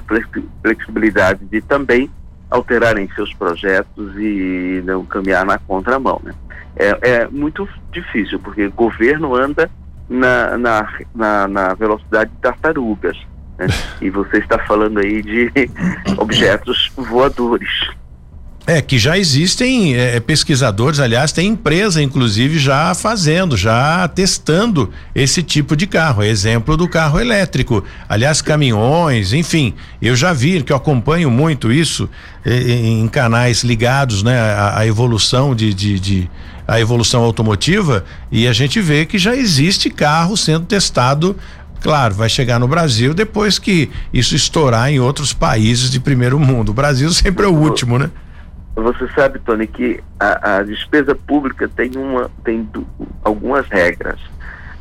[0.62, 2.10] flexibilidade de também
[2.50, 6.34] alterarem seus projetos e não caminhar na contramão, né?
[6.76, 9.70] É, é muito difícil, porque o governo anda
[10.08, 13.18] na, na, na, na velocidade de tartarugas,
[13.58, 13.68] né?
[14.02, 15.52] E você está falando aí de
[16.18, 17.70] objetos voadores.
[18.70, 25.42] É, que já existem é, pesquisadores, aliás, tem empresa, inclusive, já fazendo, já testando esse
[25.42, 26.22] tipo de carro.
[26.22, 27.84] Exemplo do carro elétrico.
[28.08, 32.08] Aliás, caminhões, enfim, eu já vi que eu acompanho muito isso
[32.46, 36.30] em, em canais ligados né, à, à evolução de, de, de
[36.68, 41.36] a evolução automotiva e a gente vê que já existe carro sendo testado
[41.82, 46.70] Claro, vai chegar no Brasil depois que isso estourar em outros países de primeiro mundo.
[46.70, 48.12] O Brasil sempre é o último, né?
[48.84, 52.86] Você sabe, Tony, que a, a despesa pública tem, uma, tem do,
[53.24, 54.20] algumas regras.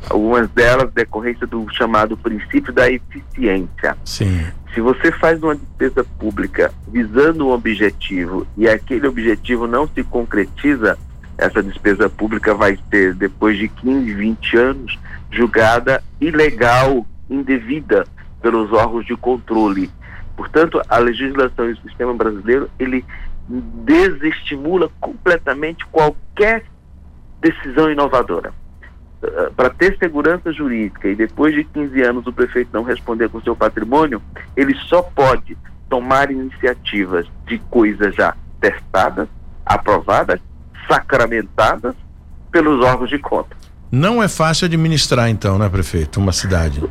[0.09, 3.97] Algumas delas decorrência do chamado princípio da eficiência.
[4.05, 4.45] Sim.
[4.73, 10.97] Se você faz uma despesa pública visando um objetivo e aquele objetivo não se concretiza,
[11.37, 14.99] essa despesa pública vai ser, depois de 15, 20 anos,
[15.31, 18.05] julgada ilegal, indevida
[18.41, 19.89] pelos órgãos de controle.
[20.35, 23.03] Portanto, a legislação e o sistema brasileiro, ele
[23.49, 26.63] desestimula completamente qualquer
[27.41, 28.53] decisão inovadora.
[29.21, 33.41] Uh, Para ter segurança jurídica e depois de 15 anos o prefeito não responder com
[33.41, 34.21] seu patrimônio,
[34.55, 35.57] ele só pode
[35.89, 39.27] tomar iniciativas de coisas já testadas,
[39.65, 40.39] aprovadas,
[40.87, 41.95] sacramentadas
[42.51, 43.57] pelos órgãos de conta.
[43.91, 46.83] Não é fácil administrar, então, né, prefeito, uma cidade?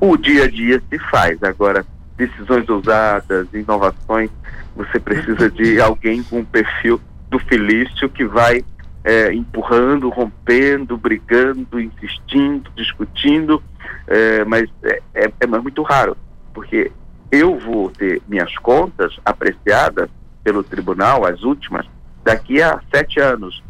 [0.00, 1.42] O dia a dia se faz.
[1.42, 1.84] Agora,
[2.16, 4.30] decisões ousadas, inovações,
[4.76, 8.62] você precisa de alguém com o perfil do Felício que vai
[9.02, 13.62] é, empurrando, rompendo, brigando, insistindo, discutindo,
[14.06, 16.16] é, mas é, é, é muito raro,
[16.52, 16.92] porque
[17.32, 20.10] eu vou ter minhas contas apreciadas
[20.44, 21.86] pelo tribunal, as últimas,
[22.22, 23.62] daqui a sete anos.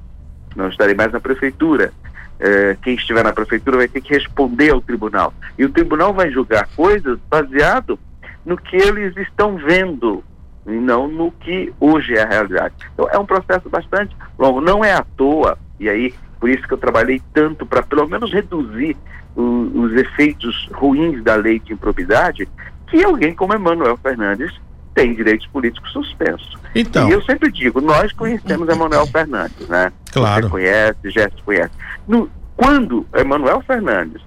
[0.55, 1.93] Não estarei mais na prefeitura.
[2.39, 5.33] É, quem estiver na prefeitura vai ter que responder ao tribunal.
[5.59, 7.99] E o tribunal vai julgar coisas baseado
[8.45, 10.23] no que eles estão vendo
[10.67, 12.75] e não no que hoje é a realidade.
[12.95, 16.75] Então é um processo bastante longo, não é à toa, e aí por isso que
[16.75, 18.97] eu trabalhei tanto para pelo menos reduzir
[19.35, 19.43] o,
[19.75, 22.49] os efeitos ruins da lei de improbidade,
[22.89, 24.53] que alguém como Emanuel Fernandes
[24.95, 26.57] tem direitos políticos suspensos.
[26.75, 27.09] Então.
[27.09, 29.93] E eu sempre digo, nós conhecemos Emanuel Fernandes, né?
[30.13, 30.45] Claro.
[30.45, 31.71] Você conhece, Jéssica conhece.
[32.09, 34.23] No, quando Emanuel Fernandes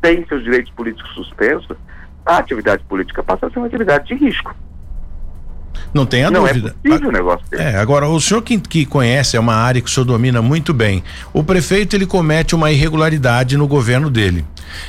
[0.00, 1.76] tem seus direitos políticos suspensos,
[2.26, 4.54] a atividade política passa a ser uma atividade de risco.
[5.92, 6.76] Não tenha não é dúvida.
[6.84, 7.62] É possível o negócio dele.
[7.62, 10.74] É, agora, o senhor que, que conhece, é uma área que o senhor domina muito
[10.74, 11.02] bem.
[11.32, 14.44] O prefeito, ele comete uma irregularidade no governo dele.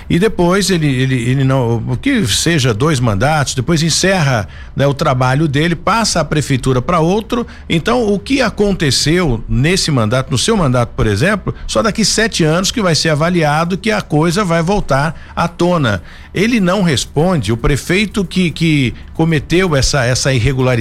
[0.09, 4.93] E depois ele, ele, ele não, o que seja dois mandatos, depois encerra né, o
[4.93, 7.45] trabalho dele, passa a prefeitura para outro.
[7.69, 12.71] Então, o que aconteceu nesse mandato, no seu mandato, por exemplo, só daqui sete anos
[12.71, 16.01] que vai ser avaliado que a coisa vai voltar à tona.
[16.33, 20.78] Ele não responde, o prefeito que, que cometeu essa, essa irregularidade,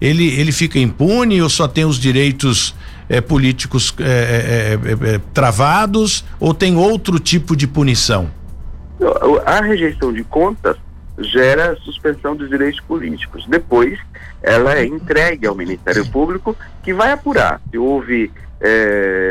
[0.00, 2.74] ele, ele fica impune ou só tem os direitos
[3.08, 8.30] é, políticos é, é, travados ou tem outro tipo de punição?
[9.44, 10.76] A rejeição de contas
[11.18, 13.46] gera suspensão dos direitos políticos.
[13.48, 13.98] Depois,
[14.42, 18.30] ela é entregue ao Ministério Público, que vai apurar se houve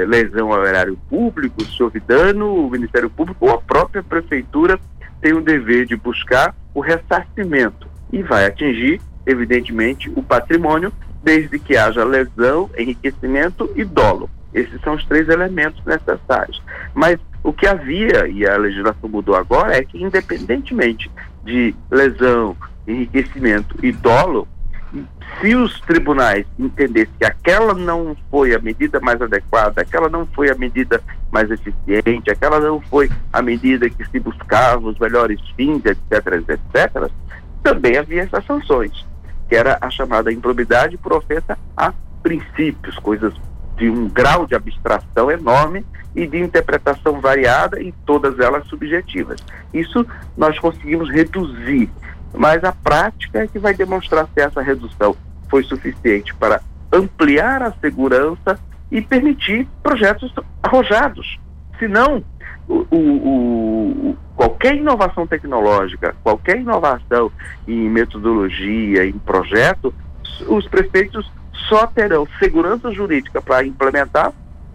[0.08, 4.80] lesão ao erário público, se houve dano, o Ministério Público ou a própria Prefeitura
[5.20, 10.92] tem o dever de buscar o ressarcimento e vai atingir, evidentemente, o patrimônio
[11.26, 14.30] desde que haja lesão, enriquecimento e dolo.
[14.54, 16.62] Esses são os três elementos necessários.
[16.94, 21.12] Mas o que havia, e a legislação mudou agora, é que, independentemente
[21.44, 22.56] de lesão,
[22.88, 24.48] enriquecimento e dolo,
[25.42, 30.50] se os tribunais entendessem que aquela não foi a medida mais adequada, aquela não foi
[30.50, 31.02] a medida
[31.32, 37.12] mais eficiente, aquela não foi a medida que se buscava os melhores fins, etc., etc.,
[37.62, 39.06] também havia essas sanções
[39.56, 43.34] que era a chamada improbidade por ofensa a princípios, coisas
[43.78, 49.40] de um grau de abstração enorme e de interpretação variada e todas elas subjetivas.
[49.74, 51.90] Isso nós conseguimos reduzir,
[52.34, 55.16] mas a prática é que vai demonstrar se essa redução
[55.48, 58.60] foi suficiente para ampliar a segurança
[58.92, 61.40] e permitir projetos arrojados.
[61.80, 62.22] Se não,
[62.68, 67.32] o, o, qualquer inovação tecnológica, qualquer inovação
[67.68, 69.94] em metodologia, em projeto,
[70.48, 71.32] os prefeitos
[71.70, 74.34] só terão segurança jurídica para implementar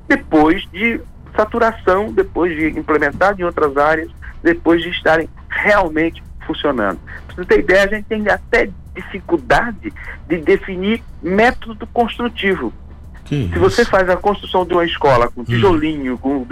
[0.08, 1.00] depois de
[1.36, 4.10] saturação, depois de implementar em outras áreas,
[4.42, 6.98] depois de estarem realmente funcionando.
[7.26, 9.92] Para você ter ideia, a gente tem até dificuldade
[10.26, 12.72] de definir método construtivo.
[13.30, 15.44] Que se você faz a construção de uma escola com hum.
[15.44, 16.16] tijolinho, hum.
[16.16, 16.46] com.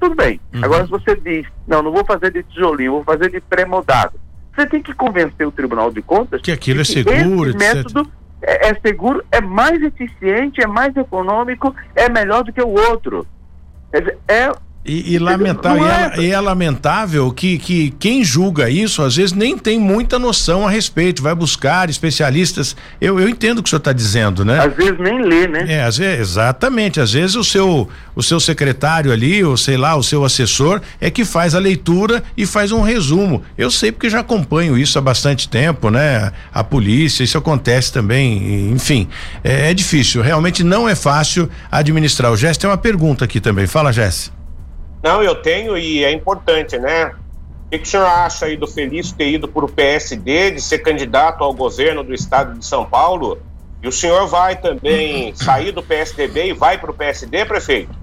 [0.00, 0.40] Tudo bem.
[0.52, 0.64] Uhum.
[0.64, 4.14] Agora, se você diz, não, não vou fazer de tijolinho, vou fazer de pré-moldado.
[4.54, 8.10] Você tem que convencer o Tribunal de Contas que aquilo é seguro, esse método
[8.42, 13.26] é, é, seguro, é mais eficiente, é mais econômico, é melhor do que o outro.
[14.28, 14.50] É,
[14.86, 19.58] e, e lamentável, é, e é, lamentável que, que quem julga isso às vezes nem
[19.58, 22.76] tem muita noção a respeito, vai buscar especialistas.
[23.00, 24.60] Eu, eu entendo o que o senhor está dizendo, né?
[24.60, 25.64] Às vezes nem lê, né?
[25.68, 27.00] É, às vezes, exatamente.
[27.00, 31.10] Às vezes o seu, o seu secretário ali, ou sei lá, o seu assessor, é
[31.10, 33.42] que faz a leitura e faz um resumo.
[33.58, 36.32] Eu sei porque já acompanho isso há bastante tempo, né?
[36.52, 39.08] A polícia, isso acontece também, enfim.
[39.42, 42.30] É, é difícil, realmente não é fácil administrar.
[42.30, 43.66] O Jess tem uma pergunta aqui também.
[43.66, 44.36] Fala, Jess.
[45.06, 47.12] Não, eu tenho e é importante, né?
[47.66, 50.60] O que, que o senhor acha aí do Felício ter ido para o PSD, de
[50.60, 53.38] ser candidato ao governo do estado de São Paulo?
[53.80, 57.94] E o senhor vai também sair do PSDB e vai para o PSD, prefeito?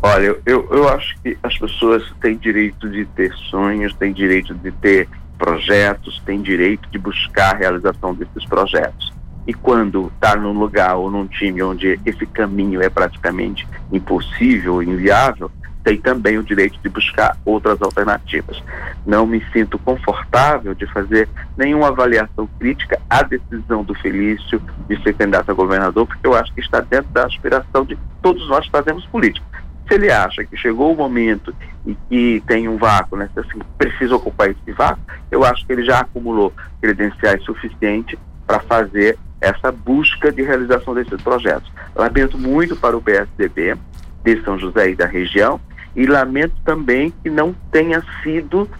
[0.00, 4.70] Olha, eu, eu acho que as pessoas têm direito de ter sonhos, têm direito de
[4.70, 9.12] ter projetos, têm direito de buscar a realização desses projetos.
[9.48, 15.50] E quando está num lugar ou num time onde esse caminho é praticamente impossível, inviável,
[15.84, 18.62] tem também o direito de buscar outras alternativas.
[19.06, 25.14] Não me sinto confortável de fazer nenhuma avaliação crítica à decisão do Felício de ser
[25.14, 28.70] candidato a governador, porque eu acho que está dentro da aspiração de todos nós que
[28.70, 29.46] fazemos política.
[29.88, 31.54] Se ele acha que chegou o momento
[31.86, 35.84] e que tem um vácuo, né, assim, precisa ocupar esse vácuo, eu acho que ele
[35.84, 41.70] já acumulou credenciais suficientes para fazer essa busca de realização desses projetos.
[41.94, 43.76] Lamento muito para o PSDB
[44.24, 45.60] de São José e da região,
[45.98, 48.70] e lamento também que não tenha sido,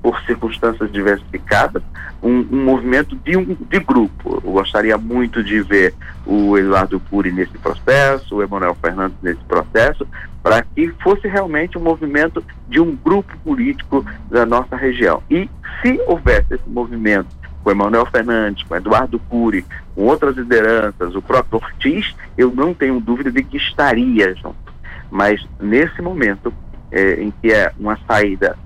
[0.00, 1.82] por circunstâncias diversificadas,
[2.22, 4.40] um, um movimento de, um, de grupo.
[4.44, 5.92] Eu gostaria muito de ver
[6.24, 10.06] o Eduardo Cury nesse processo, o Emanuel Fernandes nesse processo,
[10.44, 15.20] para que fosse realmente um movimento de um grupo político da nossa região.
[15.28, 15.50] E
[15.82, 19.66] se houvesse esse movimento com Emanuel Fernandes, com Eduardo Cury,
[19.96, 24.69] com outras lideranças, o próprio Ortiz, eu não tenho dúvida de que estaria junto.
[25.10, 26.52] Mas nesse momento
[26.90, 28.56] é, em que é uma saída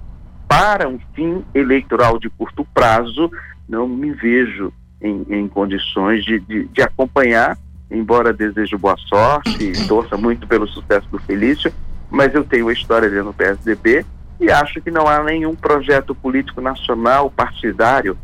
[0.48, 3.30] para um fim eleitoral de curto prazo,
[3.68, 7.58] não me vejo em, em condições de, de, de, acompanhar,
[7.90, 11.72] embora desejo boa sorte e torça muito pelo sucesso do Felício,
[12.10, 14.06] mas eu tenho a história dele no PSDB
[14.38, 18.16] E acho que não há nenhum projeto político nacional partidário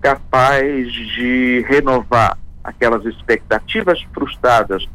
[0.00, 4.86] capaz de renovar aquelas expectativas frustradas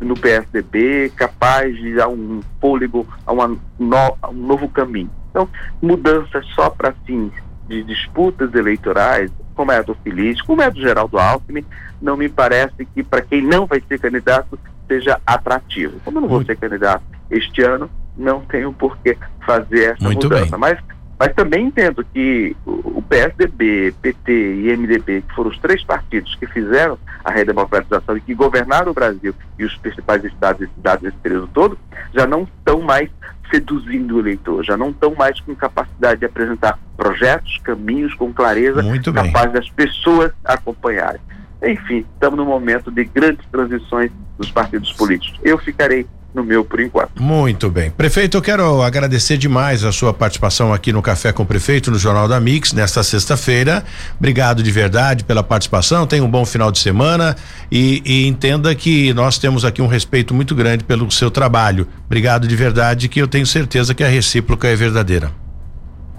[0.00, 3.48] no PSDB, capaz de dar um fôlego a, uma
[3.78, 5.10] no, a um novo caminho.
[5.30, 5.48] Então,
[5.80, 7.32] mudanças só para fins
[7.68, 11.64] de disputas eleitorais, como é a do Feliz, como é a do Geraldo Alckmin,
[12.00, 16.00] não me parece que para quem não vai ser candidato seja atrativo.
[16.04, 20.24] Como eu não vou ser candidato este ano, não tenho por que fazer essa Muito
[20.24, 20.50] mudança.
[20.50, 20.58] Bem.
[20.58, 20.78] Mas,
[21.20, 26.46] mas também entendo que o PSDB, PT e MDB, que foram os três partidos que
[26.46, 31.18] fizeram a redemocratização e que governaram o Brasil e os principais estados e cidades nesse
[31.18, 31.78] período todo,
[32.14, 33.10] já não estão mais
[33.50, 38.82] seduzindo o eleitor, já não estão mais com capacidade de apresentar projetos, caminhos com clareza,
[38.82, 41.20] Muito capaz das pessoas acompanharem.
[41.62, 45.38] Enfim, estamos num momento de grandes transições dos partidos políticos.
[45.44, 47.10] Eu ficarei no meu por enquanto.
[47.20, 47.90] Muito bem.
[47.90, 51.98] Prefeito, eu quero agradecer demais a sua participação aqui no Café com o Prefeito, no
[51.98, 53.84] Jornal da Mix, nesta sexta-feira.
[54.18, 56.06] Obrigado de verdade pela participação.
[56.06, 57.36] Tenha um bom final de semana
[57.70, 61.86] e, e, entenda que nós temos aqui um respeito muito grande pelo seu trabalho.
[62.06, 65.49] Obrigado de verdade, que eu tenho certeza que a recíproca é verdadeira.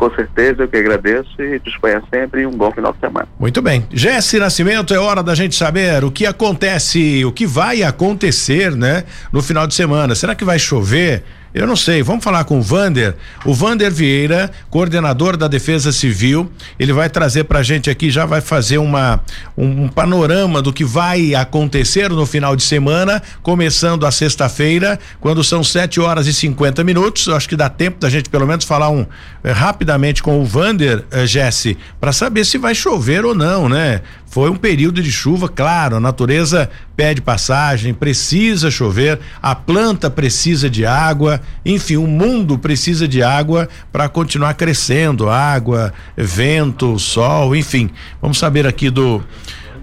[0.01, 3.27] Com certeza, eu que agradeço e disponha sempre um bom final de semana.
[3.39, 3.85] Muito bem.
[3.91, 9.03] Jesse Nascimento, é hora da gente saber o que acontece, o que vai acontecer, né,
[9.31, 10.15] no final de semana.
[10.15, 11.23] Será que vai chover?
[11.53, 13.15] Eu não sei, vamos falar com o Vander.
[13.43, 16.49] O Vander Vieira, coordenador da Defesa Civil,
[16.79, 19.19] ele vai trazer pra gente aqui, já vai fazer uma
[19.57, 25.43] um, um panorama do que vai acontecer no final de semana, começando a sexta-feira, quando
[25.43, 27.27] são 7 horas e 50 minutos.
[27.27, 29.05] Eu acho que dá tempo da gente pelo menos falar um
[29.43, 34.01] eh, rapidamente com o Vander, eh, Jesse, para saber se vai chover ou não, né?
[34.31, 40.69] Foi um período de chuva, claro, a natureza pede passagem, precisa chover, a planta precisa
[40.69, 47.89] de água, enfim, o mundo precisa de água para continuar crescendo, água, vento, sol, enfim.
[48.21, 49.21] Vamos saber aqui do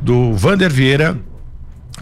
[0.01, 1.19] do Vander Vieira,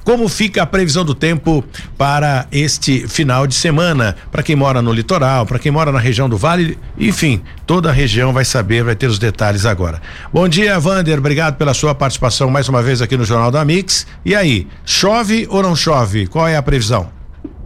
[0.07, 1.65] como fica a previsão do tempo
[1.99, 4.15] para este final de semana?
[4.31, 7.93] Para quem mora no litoral, para quem mora na região do Vale, enfim, toda a
[7.93, 10.01] região vai saber, vai ter os detalhes agora.
[10.33, 14.07] Bom dia, Vander, obrigado pela sua participação mais uma vez aqui no Jornal da Mix.
[14.25, 16.29] E aí, chove ou não chove?
[16.29, 17.11] Qual é a previsão?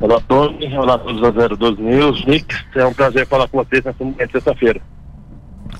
[0.01, 0.75] Olá, Tony.
[0.79, 2.25] Olá a todos da 012 News.
[2.25, 4.81] Mix, é um prazer falar com vocês nessa sexta-feira.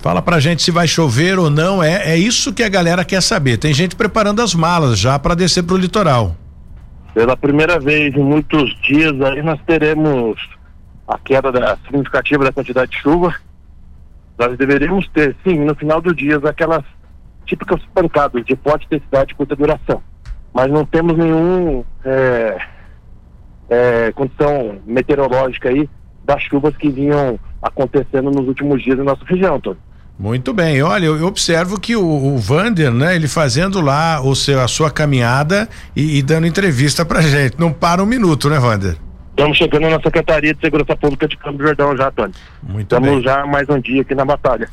[0.03, 3.23] Fala pra gente se vai chover ou não, é, é isso que a galera quer
[3.23, 3.57] saber.
[3.57, 6.37] Tem gente preparando as malas já para descer pro litoral.
[7.15, 10.39] Pela primeira vez em muitos dias aí nós teremos
[11.07, 13.35] a queda da, significativa da quantidade de chuva.
[14.39, 16.85] Nós deveríamos ter, sim, no final do dia, aquelas
[17.45, 20.03] típicas pancadas de forte intensidade e curta duração.
[20.53, 22.59] Mas não temos nenhum é,
[23.69, 25.89] é, condição meteorológica aí
[26.25, 29.81] das chuvas que vinham acontecendo nos últimos dias na nossa região, Antônio.
[30.21, 34.61] Muito bem, olha, eu observo que o, o Vander, né, ele fazendo lá o seu,
[34.61, 35.67] a sua caminhada
[35.97, 37.59] e, e dando entrevista pra gente.
[37.59, 38.97] Não para um minuto, né, Vander?
[39.31, 42.35] Estamos chegando na Secretaria de Segurança Pública de Campo Jordão já, Antônio.
[42.63, 43.23] Muito Estamos bem.
[43.23, 44.69] já mais um dia aqui na batalha.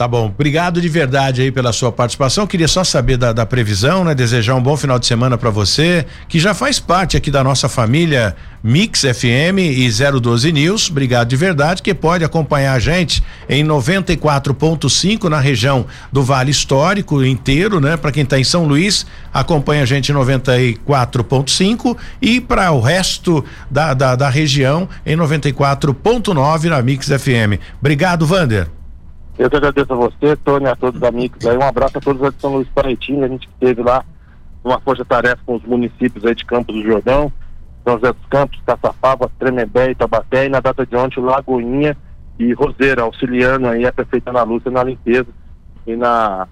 [0.00, 2.46] Tá bom, obrigado de verdade aí pela sua participação.
[2.46, 4.14] Queria só saber da, da previsão, né?
[4.14, 7.68] Desejar um bom final de semana para você, que já faz parte aqui da nossa
[7.68, 8.34] família
[8.64, 10.88] Mix FM e 012 News.
[10.88, 17.22] Obrigado de verdade, que pode acompanhar a gente em 94.5 na região do Vale Histórico
[17.22, 17.98] inteiro, né?
[17.98, 23.44] Para quem está em São Luís, acompanha a gente em 94.5 e para o resto
[23.70, 27.60] da, da, da região em 94.9 na Mix FM.
[27.78, 28.79] Obrigado, Vander.
[29.40, 31.56] Eu que agradeço a você, Tony, a todos os amigos aí.
[31.56, 33.24] Um abraço a todos de São Luís Paraitinga.
[33.24, 34.04] A gente esteve lá
[34.62, 37.32] numa força-tarefa com os municípios aí de Campos do Jordão,
[37.82, 41.96] São José dos Campos, Caçapava, Tremembé, Itabaté e na data de ontem Lagoinha
[42.38, 45.28] e Roseira, auxiliando aí a prefeita Ana Lúcia na limpeza
[45.86, 46.46] e na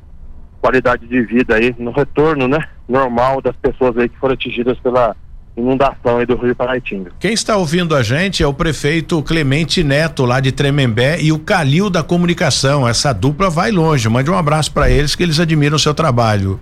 [0.62, 5.14] qualidade de vida aí, no retorno, né, normal das pessoas aí que foram atingidas pela
[5.61, 7.11] inundação aí do Rio Paraitinga.
[7.18, 11.38] Quem está ouvindo a gente é o prefeito Clemente Neto, lá de Tremembé, e o
[11.38, 12.86] Calil da Comunicação.
[12.88, 14.09] Essa dupla vai longe.
[14.09, 16.61] Mande um abraço para eles que eles admiram o seu trabalho.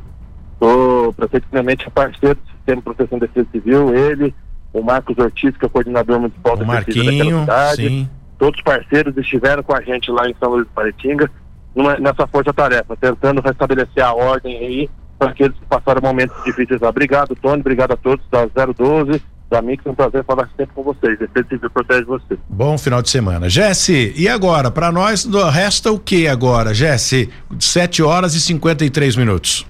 [0.61, 4.35] O prefeito Clemente é parceiro do Sistema de Proteção de Defesa Civil, ele,
[4.73, 8.09] o Marcos Ortiz, que é o coordenador municipal O da Marquinho, cidade, sim.
[8.39, 11.31] todos os parceiros estiveram com a gente lá em São Luís do Paraitinga,
[11.75, 16.89] numa- nessa força-tarefa, tentando restabelecer a ordem aí para aqueles que passaram momentos difíceis lá.
[16.89, 20.83] Obrigado, Tony, obrigado a todos da 012, da Mix, é um prazer falar sempre com
[20.83, 21.19] vocês.
[21.19, 22.39] Defesa Civil protege você.
[22.49, 23.49] Bom final de semana.
[23.49, 24.71] Jesse, e agora?
[24.71, 27.31] Para nós resta o que agora, Jesse?
[27.59, 29.67] 7 horas e 53 minutos.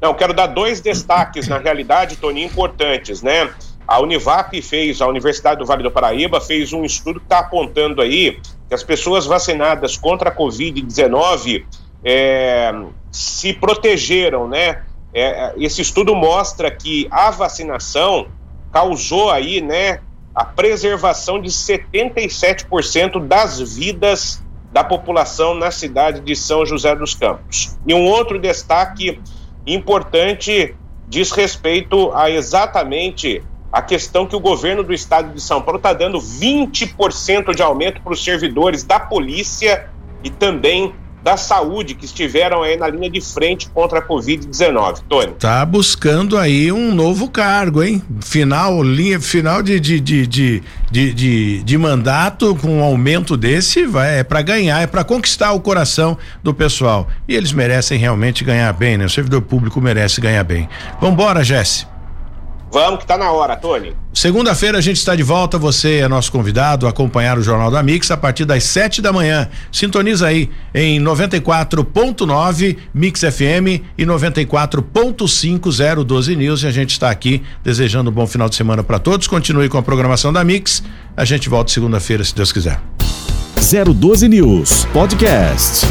[0.00, 3.48] Não, quero dar dois destaques, na realidade, Tony, importantes, né?
[3.88, 8.02] A Univap fez, a Universidade do Vale do Paraíba fez um estudo que está apontando
[8.02, 11.64] aí que as pessoas vacinadas contra a Covid-19
[12.08, 12.72] é,
[13.10, 14.82] se protegeram, né?
[15.12, 18.28] É, esse estudo mostra que a vacinação
[18.72, 20.00] causou aí, né,
[20.34, 27.76] a preservação de 77% das vidas da população na cidade de São José dos Campos.
[27.86, 29.18] E um outro destaque
[29.66, 30.76] importante
[31.08, 33.42] diz respeito a exatamente
[33.72, 38.00] a questão que o governo do estado de São Paulo está dando 20% de aumento
[38.02, 39.88] para os servidores da polícia
[40.22, 40.94] e também
[41.26, 45.00] da saúde que estiveram aí na linha de frente contra a Covid-19.
[45.08, 45.32] Tony.
[45.32, 48.00] Tá buscando aí um novo cargo, hein?
[48.20, 54.22] Final, linha, final de, de, de, de, de, mandato com um aumento desse, vai, é
[54.22, 57.08] para ganhar, é para conquistar o coração do pessoal.
[57.26, 59.06] E eles merecem realmente ganhar bem, né?
[59.06, 60.68] O servidor público merece ganhar bem.
[61.00, 61.95] Vambora, Jesse.
[62.70, 63.94] Vamos, que tá na hora, Tony.
[64.12, 65.58] Segunda-feira a gente está de volta.
[65.58, 69.12] Você é nosso convidado a acompanhar o Jornal da Mix a partir das sete da
[69.12, 69.48] manhã.
[69.70, 76.62] Sintoniza aí em 94.9 Mix FM e 94.5 012 News.
[76.62, 79.26] E a gente está aqui desejando um bom final de semana para todos.
[79.26, 80.82] Continue com a programação da Mix.
[81.16, 82.80] A gente volta segunda-feira, se Deus quiser.
[83.94, 85.86] 012 News Podcast.